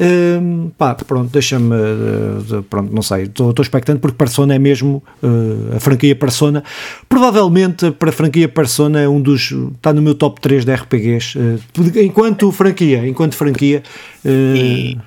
[0.00, 1.72] Um, pá, pronto, deixa-me.
[1.72, 6.64] Uh, pronto, não sei, estou expectante porque Persona é mesmo uh, a franquia Persona.
[7.08, 9.52] Provavelmente para a franquia Persona é um dos.
[9.76, 11.38] está no meu top 3 de RPGs.
[11.38, 11.60] Uh,
[12.02, 13.84] enquanto franquia, enquanto franquia.
[14.24, 14.98] E,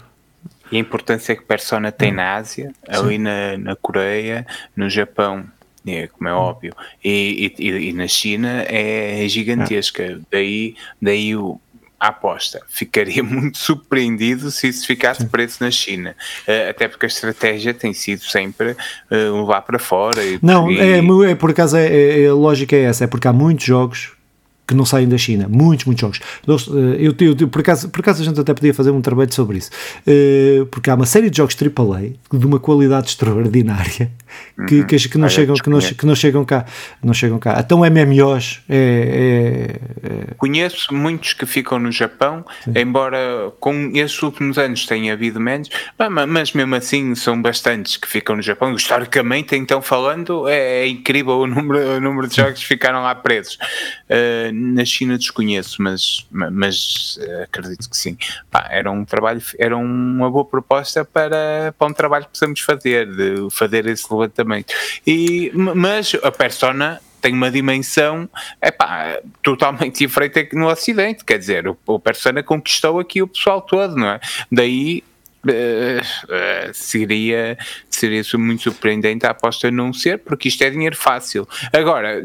[0.72, 5.43] e, a importância que Persona tem na Ásia, ali na, na Coreia, no Japão
[5.86, 6.74] é, como é óbvio,
[7.04, 10.20] e, e, e na China é gigantesca.
[10.32, 11.60] Daí, daí o,
[12.00, 12.62] a aposta.
[12.68, 15.28] Ficaria muito surpreendido se isso ficasse Sim.
[15.28, 16.16] preço na China.
[16.48, 20.24] Uh, até porque a estratégia tem sido sempre uh, levar para fora.
[20.24, 20.80] E, não, e...
[20.80, 24.14] É, é, por acaso é, é, a lógica é essa, é porque há muitos jogos
[24.68, 26.20] que não saem da China, muitos, muitos jogos.
[26.48, 29.60] Eh, eu, eu, por, acaso, por acaso a gente até podia fazer um trabalho sobre
[29.60, 29.70] isso,
[30.72, 34.12] porque há uma série de jogos AAA de uma qualidade extraordinária
[34.68, 34.88] que, uhum.
[34.88, 36.66] que, que, não chegam, que, não, que não chegam cá.
[37.04, 37.58] Não chegam cá.
[37.60, 38.78] Então MMOs é,
[40.04, 40.34] é, é...
[40.38, 42.74] Conheço muitos que ficam no Japão, Sim.
[42.76, 45.70] embora com esses últimos anos tenha havido menos,
[46.30, 48.74] mas mesmo assim são bastantes que ficam no Japão.
[48.74, 53.14] Historicamente, então falando, é, é incrível o número, o número de jogos que ficaram lá
[53.14, 53.58] presos.
[54.10, 58.18] Uh, na China desconheço, mas, mas uh, acredito que sim.
[58.50, 63.08] Pá, era um trabalho, era uma boa proposta para, para um trabalho que precisamos fazer,
[63.08, 64.74] de fazer esse levantamento.
[65.06, 68.30] E, mas a persona tem uma dimensão
[68.62, 71.26] epá, totalmente diferente no Ocidente.
[71.26, 74.20] Quer dizer, o, o Persona conquistou aqui o pessoal todo, não é?
[74.52, 75.04] Daí
[75.46, 77.56] Uh, uh, seria,
[77.88, 81.48] seria muito surpreendente a aposta não ser, porque isto é dinheiro fácil.
[81.72, 82.20] Agora,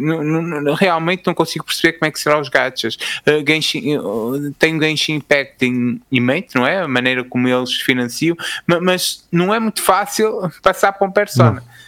[0.79, 2.97] realmente não consigo perceber como é que serão os gachas.
[3.27, 6.79] Uh, Genshin, uh, tem Genshin Impact em, em mente, não é?
[6.79, 8.35] A maneira como eles financiam,
[8.67, 11.61] mas, mas não é muito fácil passar para um persona.
[11.61, 11.80] Não.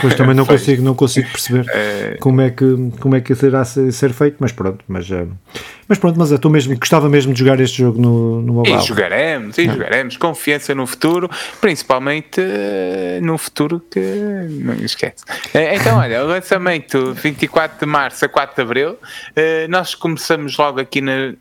[0.00, 2.16] Pois também não consigo, não consigo perceber é...
[2.20, 2.64] como é que
[3.00, 5.28] como é que será ser feito, mas pronto, mas uh,
[5.88, 8.76] mas pronto, mas eu estou mesmo, gostava mesmo de jogar este jogo no, no mobile.
[8.76, 9.72] E jogaremos, e é.
[9.72, 11.30] jogaremos, confiança no futuro,
[11.60, 15.24] principalmente uh, no futuro que não esquece.
[15.54, 18.98] Uh, então, olha, o lançamento 24 de março a 4 de abril,
[19.68, 21.34] nós começamos logo aqui na,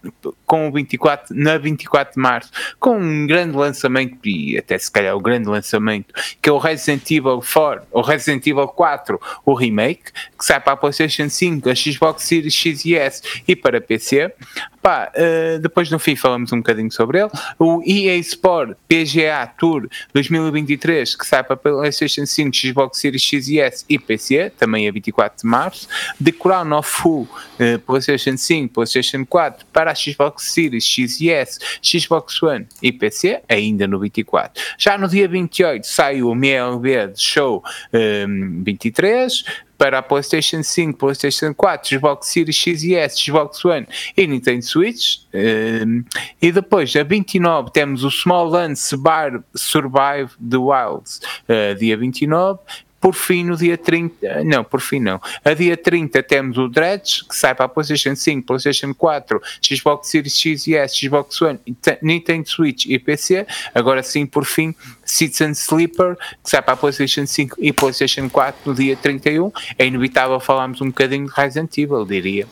[0.46, 5.16] com o 24, na 24 de março, com um grande lançamento, e até se calhar
[5.16, 9.54] o grande lançamento, que é o Resident Evil 4, o Resident Resident Evil 4, o
[9.54, 13.80] remake, que sai para a PlayStation 5, a Xbox Series X e S e para
[13.80, 14.34] PC.
[14.82, 17.32] Pá, uh, depois no fim falamos um bocadinho sobre ele.
[17.58, 23.60] O EA Sport PGA Tour 2023, que sai para PlayStation 5, Xbox Series X e
[23.60, 25.88] S e PC, também a 24 de março.
[26.24, 31.32] The Crown of Fu, uh, PlayStation 5, PlayStation 4, para a Xbox Series X e
[31.32, 34.62] S, Xbox One e PC, ainda no 24.
[34.78, 39.44] Já no dia 28 sai o MLB Show uh, 23,
[39.86, 44.64] para a PlayStation 5, PlayStation 4, Xbox Series X e S, Xbox One e Nintendo
[44.64, 45.22] Switch.
[45.32, 46.04] Um,
[46.42, 48.50] e depois, a 29, temos o Small
[48.98, 52.60] Bar Survive the Wilds, uh, dia 29.
[53.06, 55.22] Por fim, no dia 30, não, por fim não.
[55.44, 60.10] A dia 30 temos o Dredge, que sai para a PlayStation 5, PlayStation 4, Xbox
[60.10, 61.60] Series X e S, Xbox One,
[62.02, 63.46] Nintendo Switch e PC.
[63.76, 68.62] Agora sim, por fim, Citizen Sleeper, que sai para a PlayStation 5 e PlayStation 4
[68.66, 69.52] no dia 31.
[69.78, 72.48] É inevitável falarmos um bocadinho de Resident Evil, diria.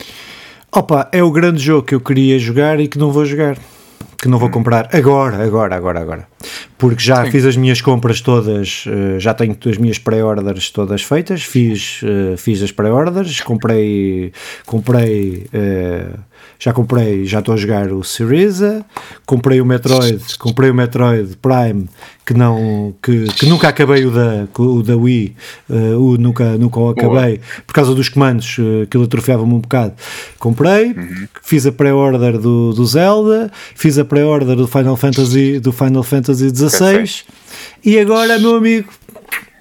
[0.70, 3.58] Opa, é o grande jogo que eu queria jogar e que não vou jogar
[4.16, 6.28] que não vou comprar agora, agora, agora, agora.
[6.78, 7.30] Porque já Sim.
[7.30, 12.36] fiz as minhas compras todas, eh, já tenho as minhas pré-orders todas feitas, fiz, eh,
[12.36, 14.32] fiz as pré-orders, comprei,
[14.66, 16.08] comprei, eh,
[16.58, 18.84] já comprei, já estou a jogar o Syriza,
[19.26, 21.88] comprei o Metroid, comprei o Metroid Prime,
[22.24, 25.36] que não, que, que nunca acabei o da, o da Wii,
[25.98, 28.56] o nunca, nunca o acabei, por causa dos comandos,
[28.90, 29.94] que ele atrofiava-me um bocado.
[30.38, 31.28] Comprei, uhum.
[31.42, 36.48] fiz a pré-order do, do Zelda, fiz a pré-order do Final Fantasy do Final Fantasy
[36.48, 37.24] XVI
[37.84, 38.88] e agora, meu amigo,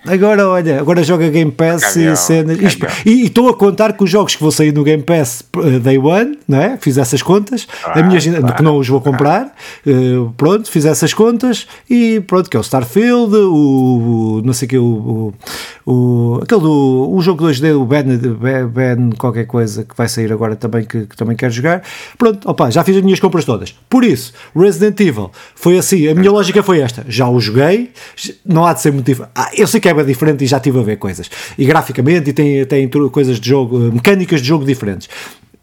[0.05, 2.57] Agora, olha, agora joga Game Pass e cenas.
[3.05, 5.97] E estou a contar com os jogos que vou sair no Game Pass uh, Day
[5.97, 6.77] One, não é?
[6.77, 9.55] Fiz essas contas, ah, a minha claro, que não os vou comprar,
[9.87, 14.65] uh, pronto, fiz essas contas e pronto, que é o Starfield, o, o não sei
[14.65, 15.33] o que, o,
[15.85, 20.33] o, aquele do o jogo 2D, o Ben, ben, ben, qualquer coisa que vai sair
[20.33, 21.81] agora também, que, que, também quero jogar.
[22.17, 23.73] Pronto, opa, já fiz as minhas compras todas.
[23.89, 27.91] Por isso, Resident Evil foi assim, a minha lógica foi esta: já o joguei,
[28.45, 29.31] não há de ser muito diferente.
[29.33, 31.29] Ah, eu sei que é é diferente e já estive a ver coisas.
[31.57, 35.09] E graficamente, e tem, tem coisas de jogo, mecânicas de jogo diferentes.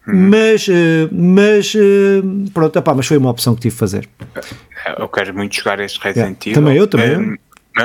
[0.06, 0.30] Uhum.
[0.30, 4.08] Mas, eh, mas uh, pronto, opá, mas foi uma opção que tive de fazer.
[4.98, 6.54] Eu quero muito jogar este Resident Evil.
[6.54, 7.16] Também eu, também.
[7.16, 7.36] Um,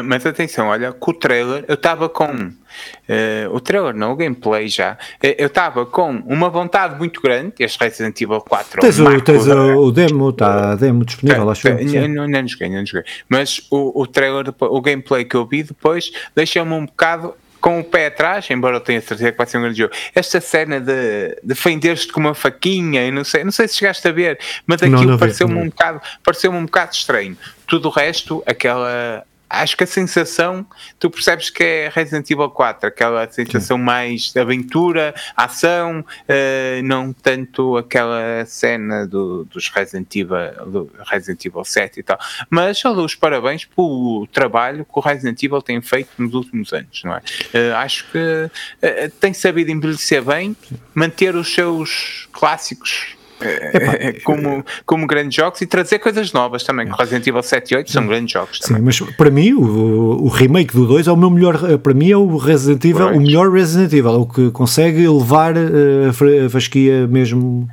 [0.03, 2.25] mas atenção, olha, com o trailer, eu estava com.
[2.25, 4.97] Uh, o trailer não, o gameplay já.
[5.21, 7.53] Eu estava com uma vontade muito grande.
[7.59, 8.81] Este Resident Evil 4.
[8.81, 12.07] Tens, o, tens o, o, demo, está a demo disponível, acho que.
[12.07, 13.03] Não, não joguei, não joguei.
[13.29, 17.83] Mas o, o trailer, o gameplay que eu vi depois, deixou-me um bocado com o
[17.83, 19.93] pé atrás, embora eu tenha certeza que vai ser um grande jogo.
[20.13, 24.11] Esta cena de defender-te com uma faquinha, e não sei, não sei se chegaste a
[24.11, 27.35] ver, mas aquilo pareceu-me um bocado, pareceu-me um bocado estranho.
[27.65, 30.65] Tudo o resto, aquela acho que a sensação,
[30.99, 33.83] tu percebes que é Resident Evil 4, aquela sensação Sim.
[33.83, 41.45] mais de aventura, ação, uh, não tanto aquela cena do, dos Resident Evil, do Resident
[41.45, 42.19] Evil 7 e tal.
[42.49, 46.73] Mas eu dou os parabéns pelo trabalho que o Resident Evil tem feito nos últimos
[46.73, 47.19] anos, não é?
[47.53, 50.55] Uh, acho que uh, tem sabido envelhecer bem,
[50.93, 56.87] manter os seus clássicos é, como, como grandes jogos e trazer coisas novas também.
[56.87, 58.59] Resident Evil 7 e 8 são grandes jogos.
[58.59, 58.91] Também.
[58.91, 61.77] Sim, mas para mim o, o remake do 2 é o meu melhor.
[61.79, 63.17] Para mim é o Resident Evil, pois.
[63.17, 67.67] o melhor Resident Evil, é o que consegue elevar a fasquia mesmo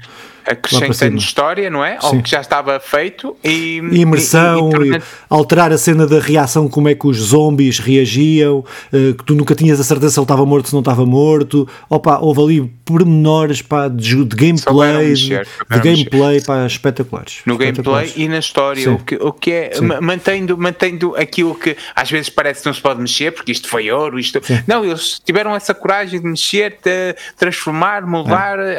[0.46, 1.98] acrescentando história, não é?
[2.00, 2.16] Sim.
[2.16, 6.18] Ou que já estava feito e, e imersão, e, e, e, alterar a cena da
[6.18, 10.18] reação, como é que os zombies reagiam, uh, que tu nunca tinhas a certeza se
[10.18, 11.68] ele estava morto, se não estava morto.
[11.88, 17.40] Opa, houve ali pormenores pá, de, de gameplay, mexer, de, gameplay pá, espetaculares.
[17.46, 18.10] No espetaculares.
[18.10, 19.70] gameplay e na história, o que, o que é
[20.00, 23.90] mantendo, mantendo aquilo que às vezes parece que não se pode mexer, porque isto foi
[23.90, 24.40] ouro, isto.
[24.66, 28.58] Não, eles tiveram essa coragem de mexer, de transformar, mudar.
[28.58, 28.78] É.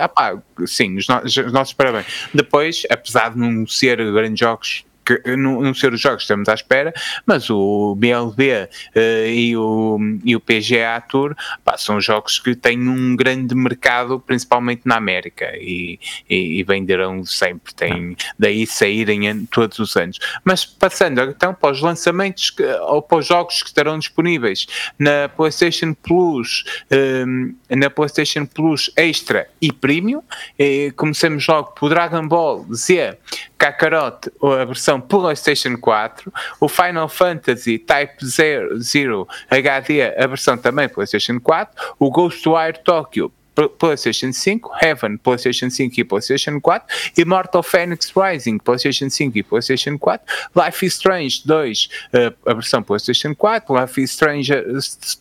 [0.66, 2.06] sim, os, os nossos parabéns.
[2.34, 6.54] Depois, apesar de não ser grandes jogos que não, ser os jogos que estamos à
[6.54, 6.94] espera,
[7.26, 12.56] mas o BLB uh, eh, e, o, e o PGA Tour pá, são jogos que
[12.56, 16.00] têm um grande mercado, principalmente na América, e,
[16.30, 20.20] e, e venderão sempre, têm, daí saírem todos os anos.
[20.44, 24.66] Mas passando então para os lançamentos que, ou para os jogos que estarão disponíveis
[24.98, 26.64] na PlayStation Plus,
[27.26, 30.22] um, eh, na PlayStation Plus Extra e Premium,
[30.58, 33.18] e comecemos logo por Dragon Ball Z
[33.64, 41.40] Kakarot, a versão PlayStation 4, o Final Fantasy Type 0, HD, a versão também PlayStation
[41.40, 43.32] 4, o Ghostwire Tokyo
[43.78, 46.88] PlayStation 5, Heaven, PlayStation 5 e PlayStation 4,
[47.18, 52.82] Immortal Phoenix Rising, PlayStation 5 e PlayStation 4, Life is Strange 2, eh, a versão
[52.82, 54.64] PlayStation 4, Life is Strange eh,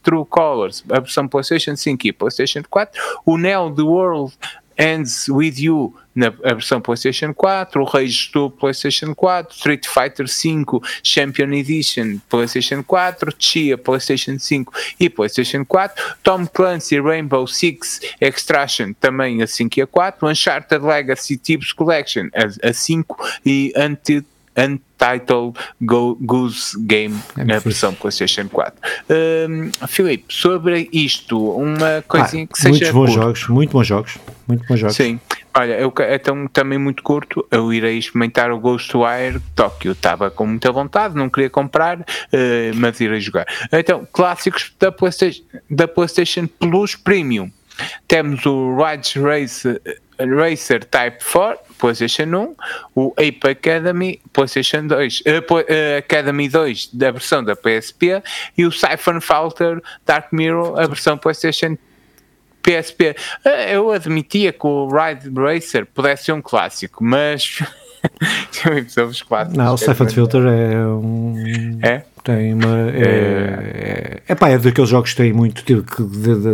[0.02, 4.34] True Colors, a versão PlayStation 5 e PlayStation 4, o Neo The World
[4.76, 10.82] Ends With You na versão PlayStation 4, o Rage 2 PlayStation 4, Street Fighter 5
[11.02, 14.70] Champion Edition PlayStation 4, Chia PlayStation 5
[15.00, 20.84] e PlayStation 4, Tom Clancy Rainbow Six Extraction também a 5 e a 4, Uncharted
[20.84, 23.16] Legacy Tips Collection a, a 5
[23.46, 24.26] e Untitled
[24.56, 28.80] Untitled Go Goose Game é na versão PlayStation 4.
[29.48, 32.70] Um, Filipe, sobre isto, uma coisinha ah, que seja.
[32.70, 33.22] Muitos bons curto.
[33.22, 34.18] jogos, muito bons jogos.
[34.46, 34.96] Muito bons jogos.
[34.96, 35.20] Sim.
[35.54, 39.92] Olha, eu, então também muito curto, eu irei experimentar o Ghostwire Tokyo.
[39.92, 42.04] Estava com muita vontade, não queria comprar, uh,
[42.74, 43.46] mas irei jogar.
[43.70, 47.50] Então, clássicos da PlayStation, da PlayStation Plus Premium.
[48.08, 49.80] Temos o Ridge Race,
[50.26, 52.56] Racer Type 4, PlayStation 1,
[52.94, 58.22] o Ape Academy, PlayStation 2, uh, Academy 2 da versão da PSP
[58.56, 61.76] e o Siphon Filter Dark Mirror, a versão PlayStation
[62.62, 63.16] PSP.
[63.44, 67.58] Uh, eu admitia que o Ride Racer pudesse ser um clássico, mas.
[69.06, 69.56] os clássicos.
[69.56, 71.34] Não, o Siphon Filter é um.
[71.82, 72.02] É?
[72.22, 72.90] Tem uma.
[72.90, 75.64] É, é, é, pá, é daqueles jogos que tem muito.
[75.64, 75.74] Que,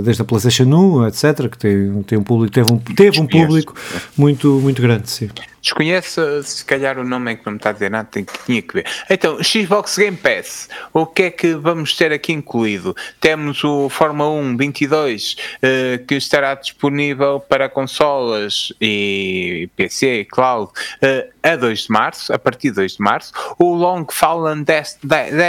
[0.03, 2.55] desde a PlayStation 1, etc., que tem, tem um público.
[2.55, 3.75] Teve um, teve um público
[4.17, 5.29] muito, muito grande, sim.
[5.61, 8.63] Desconheço, se calhar o nome é que não me está a dizer nada, tem, tinha
[8.63, 8.87] que ver.
[9.11, 12.97] Então, Xbox Game Pass, o que é que vamos ter aqui incluído?
[13.21, 20.71] Temos o Fórmula 1 22, uh, que estará disponível para consolas e PC e cloud
[21.03, 23.33] uh, a 2 de março, a partir de 2 de março.
[23.59, 25.01] O Long Fallen Dest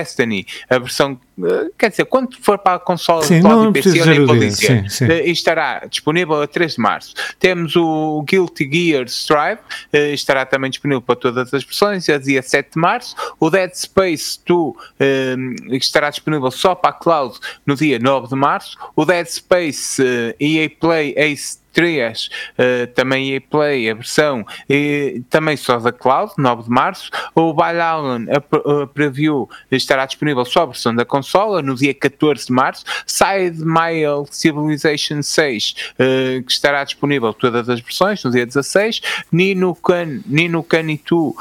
[0.10, 4.01] Destiny, a versão eh, quer dizer, quando for para a consola sim, cloud e PC,
[4.01, 5.07] eu nem vou dizer, sim, sim.
[5.26, 7.14] estará disponível a 3 de março.
[7.39, 9.62] Temos o Guilty Gear Strive,
[9.93, 13.16] uh, estará também disponível para todas as versões, a dia 7 de março.
[13.39, 14.76] O Dead Space 2 uh,
[15.76, 18.78] estará disponível só para a cloud no dia 9 de março.
[18.95, 20.01] O Dead Space
[20.39, 26.34] EA Play Ace 3, uh, também EA Play, a versão, e também só da Cloud,
[26.38, 27.09] 9 de março.
[27.36, 32.47] O Bailalan, a, a preview, estará disponível só a versão da consola no dia 14
[32.47, 32.86] de março.
[33.05, 39.01] Side Mail Civilization 6, uh, eh, que estará disponível todas as versões no dia 16.
[39.32, 41.36] Nino Kan, Nino Kuni 2 uh,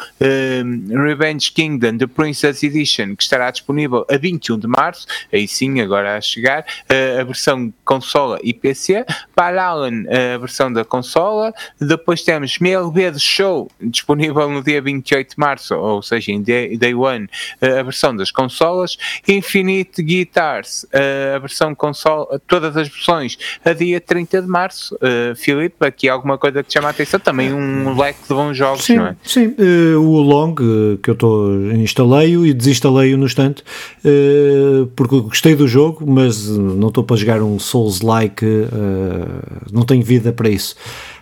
[1.03, 5.07] Revenge Kingdom The Princess Edition, que estará disponível a 21 de março.
[5.33, 9.05] Aí sim, agora a chegar, uh, a versão consola e PC.
[9.35, 10.05] Bailalan,
[10.35, 11.53] a versão da consola.
[11.81, 16.77] Depois temos MLB The Show, disponível no dia 28 de março, ou seja, em Day,
[16.77, 17.29] day One,
[17.61, 18.97] a versão das consolas.
[19.27, 20.87] Infinite Guitars,
[21.35, 24.95] a versão consola, todas as versões, a dia 30 de março.
[24.97, 27.21] Uh, Filipe, aqui alguma coisa que te chama a atenção?
[27.21, 29.17] Também um leque de bons jogos, sim, não é?
[29.23, 33.63] Sim, uh, o Long, uh, que eu estou instalei-o e desinstalei-o no instante,
[34.97, 38.45] porque gostei do jogo, mas não estou para jogar um Souls-like,
[39.73, 40.75] não tenho vida para isso.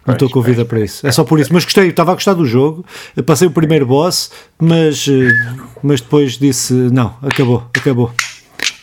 [0.07, 1.05] Não estou com vida para isso.
[1.05, 1.53] É só por isso.
[1.53, 2.87] Mas gostei, estava a gostar do jogo.
[3.26, 5.32] Passei o primeiro boss, mas, eh,
[5.82, 8.12] mas depois disse: não, acabou, acabou.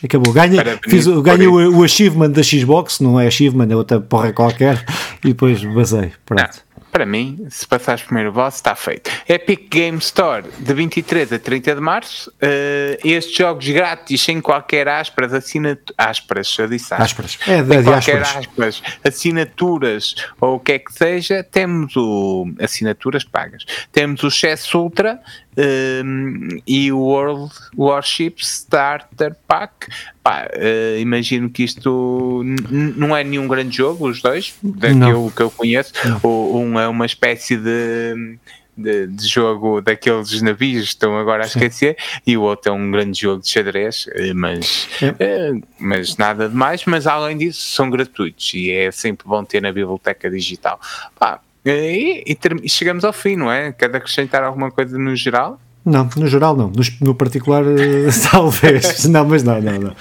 [0.03, 0.33] Acabou.
[0.33, 4.83] Ganha, fiz, ganhei o, o achievement da Xbox, não é achievement, é outra porra qualquer,
[5.23, 6.11] e depois basei.
[6.25, 6.61] Pronto.
[6.93, 9.09] Para mim, se passares primeiro boss, está feito.
[9.27, 12.29] Epic Game Store, de 23 a 30 de março.
[12.29, 15.95] Uh, estes jogos grátis, sem qualquer aspas, assinaturas.
[15.97, 17.39] Aspas, eu disse aspas.
[17.47, 18.47] É, de, de qualquer aspas.
[18.77, 18.83] aspas.
[19.03, 22.45] assinaturas ou o que é que seja, temos o.
[22.61, 23.65] Assinaturas pagas.
[23.91, 25.19] Temos o Chess Ultra,
[25.57, 29.87] um, e o World Warship Starter Pack.
[30.21, 35.41] Pá, uh, imagino que isto não é nenhum grande jogo, os dois, que eu, que
[35.41, 35.93] eu conheço.
[36.23, 38.37] O, um é uma espécie de.
[38.75, 42.21] De, de, jogo daqueles navios que estão agora a esquecer Sim.
[42.25, 44.89] e o outro é um grande jogo de xadrez eh, mas,
[45.19, 45.51] é.
[45.77, 49.71] mas nada de mais mas além disso são gratuitos e é sempre bom ter na
[49.71, 50.81] biblioteca digital
[51.19, 53.71] Pá, e, e, e, chegamos ao fim, não é?
[53.71, 55.59] Quer acrescentar alguma coisa no geral?
[55.85, 56.67] Não, no geral não.
[56.69, 57.63] No, no particular,
[58.31, 59.05] talvez.
[59.05, 59.95] não, mas não, não, não.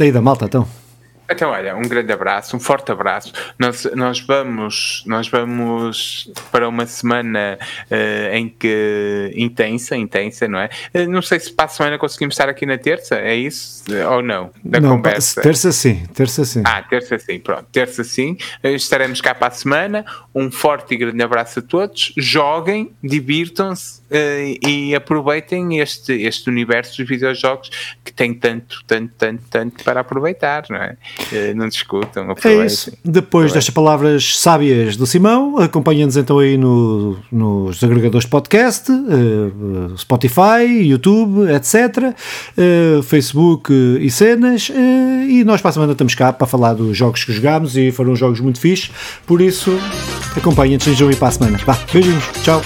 [0.00, 0.66] Aí da malta, então.
[1.30, 3.32] Então, olha, um grande abraço, um forte abraço.
[3.58, 7.58] Nós, nós, vamos, nós vamos para uma semana
[7.90, 10.70] uh, em que intensa, intensa, não é?
[10.94, 13.84] Uh, não sei se para a semana conseguimos estar aqui na terça, é isso?
[14.10, 14.50] Ou não?
[14.64, 15.42] Da não, conversa.
[15.42, 16.62] Terça sim, terça sim.
[16.64, 18.36] Ah, terça sim, pronto, terça sim.
[18.64, 20.04] Uh, estaremos cá para a semana.
[20.34, 22.12] Um forte e grande abraço a todos.
[22.16, 27.70] Joguem, divirtam-se e aproveitem este, este universo dos videojogos
[28.04, 30.96] que tem tanto, tanto, tanto, tanto para aproveitar, não é?
[31.54, 32.62] não discutam, aproveitem.
[32.62, 32.96] É isso.
[33.04, 39.96] Depois destas palavras sábias do Simão, acompanhem-nos então aí no, nos agregadores de podcast, uh,
[39.98, 42.14] Spotify, YouTube, etc.,
[43.04, 44.70] Facebook e cenas,
[45.28, 48.14] e nós para a semana estamos cá para falar dos jogos que jogámos e foram
[48.16, 48.90] jogos muito fixos,
[49.26, 49.78] por isso
[50.36, 51.58] acompanhem-nos, sejam aí para a semana.
[51.58, 52.62] Vá, beijinhos, tchau.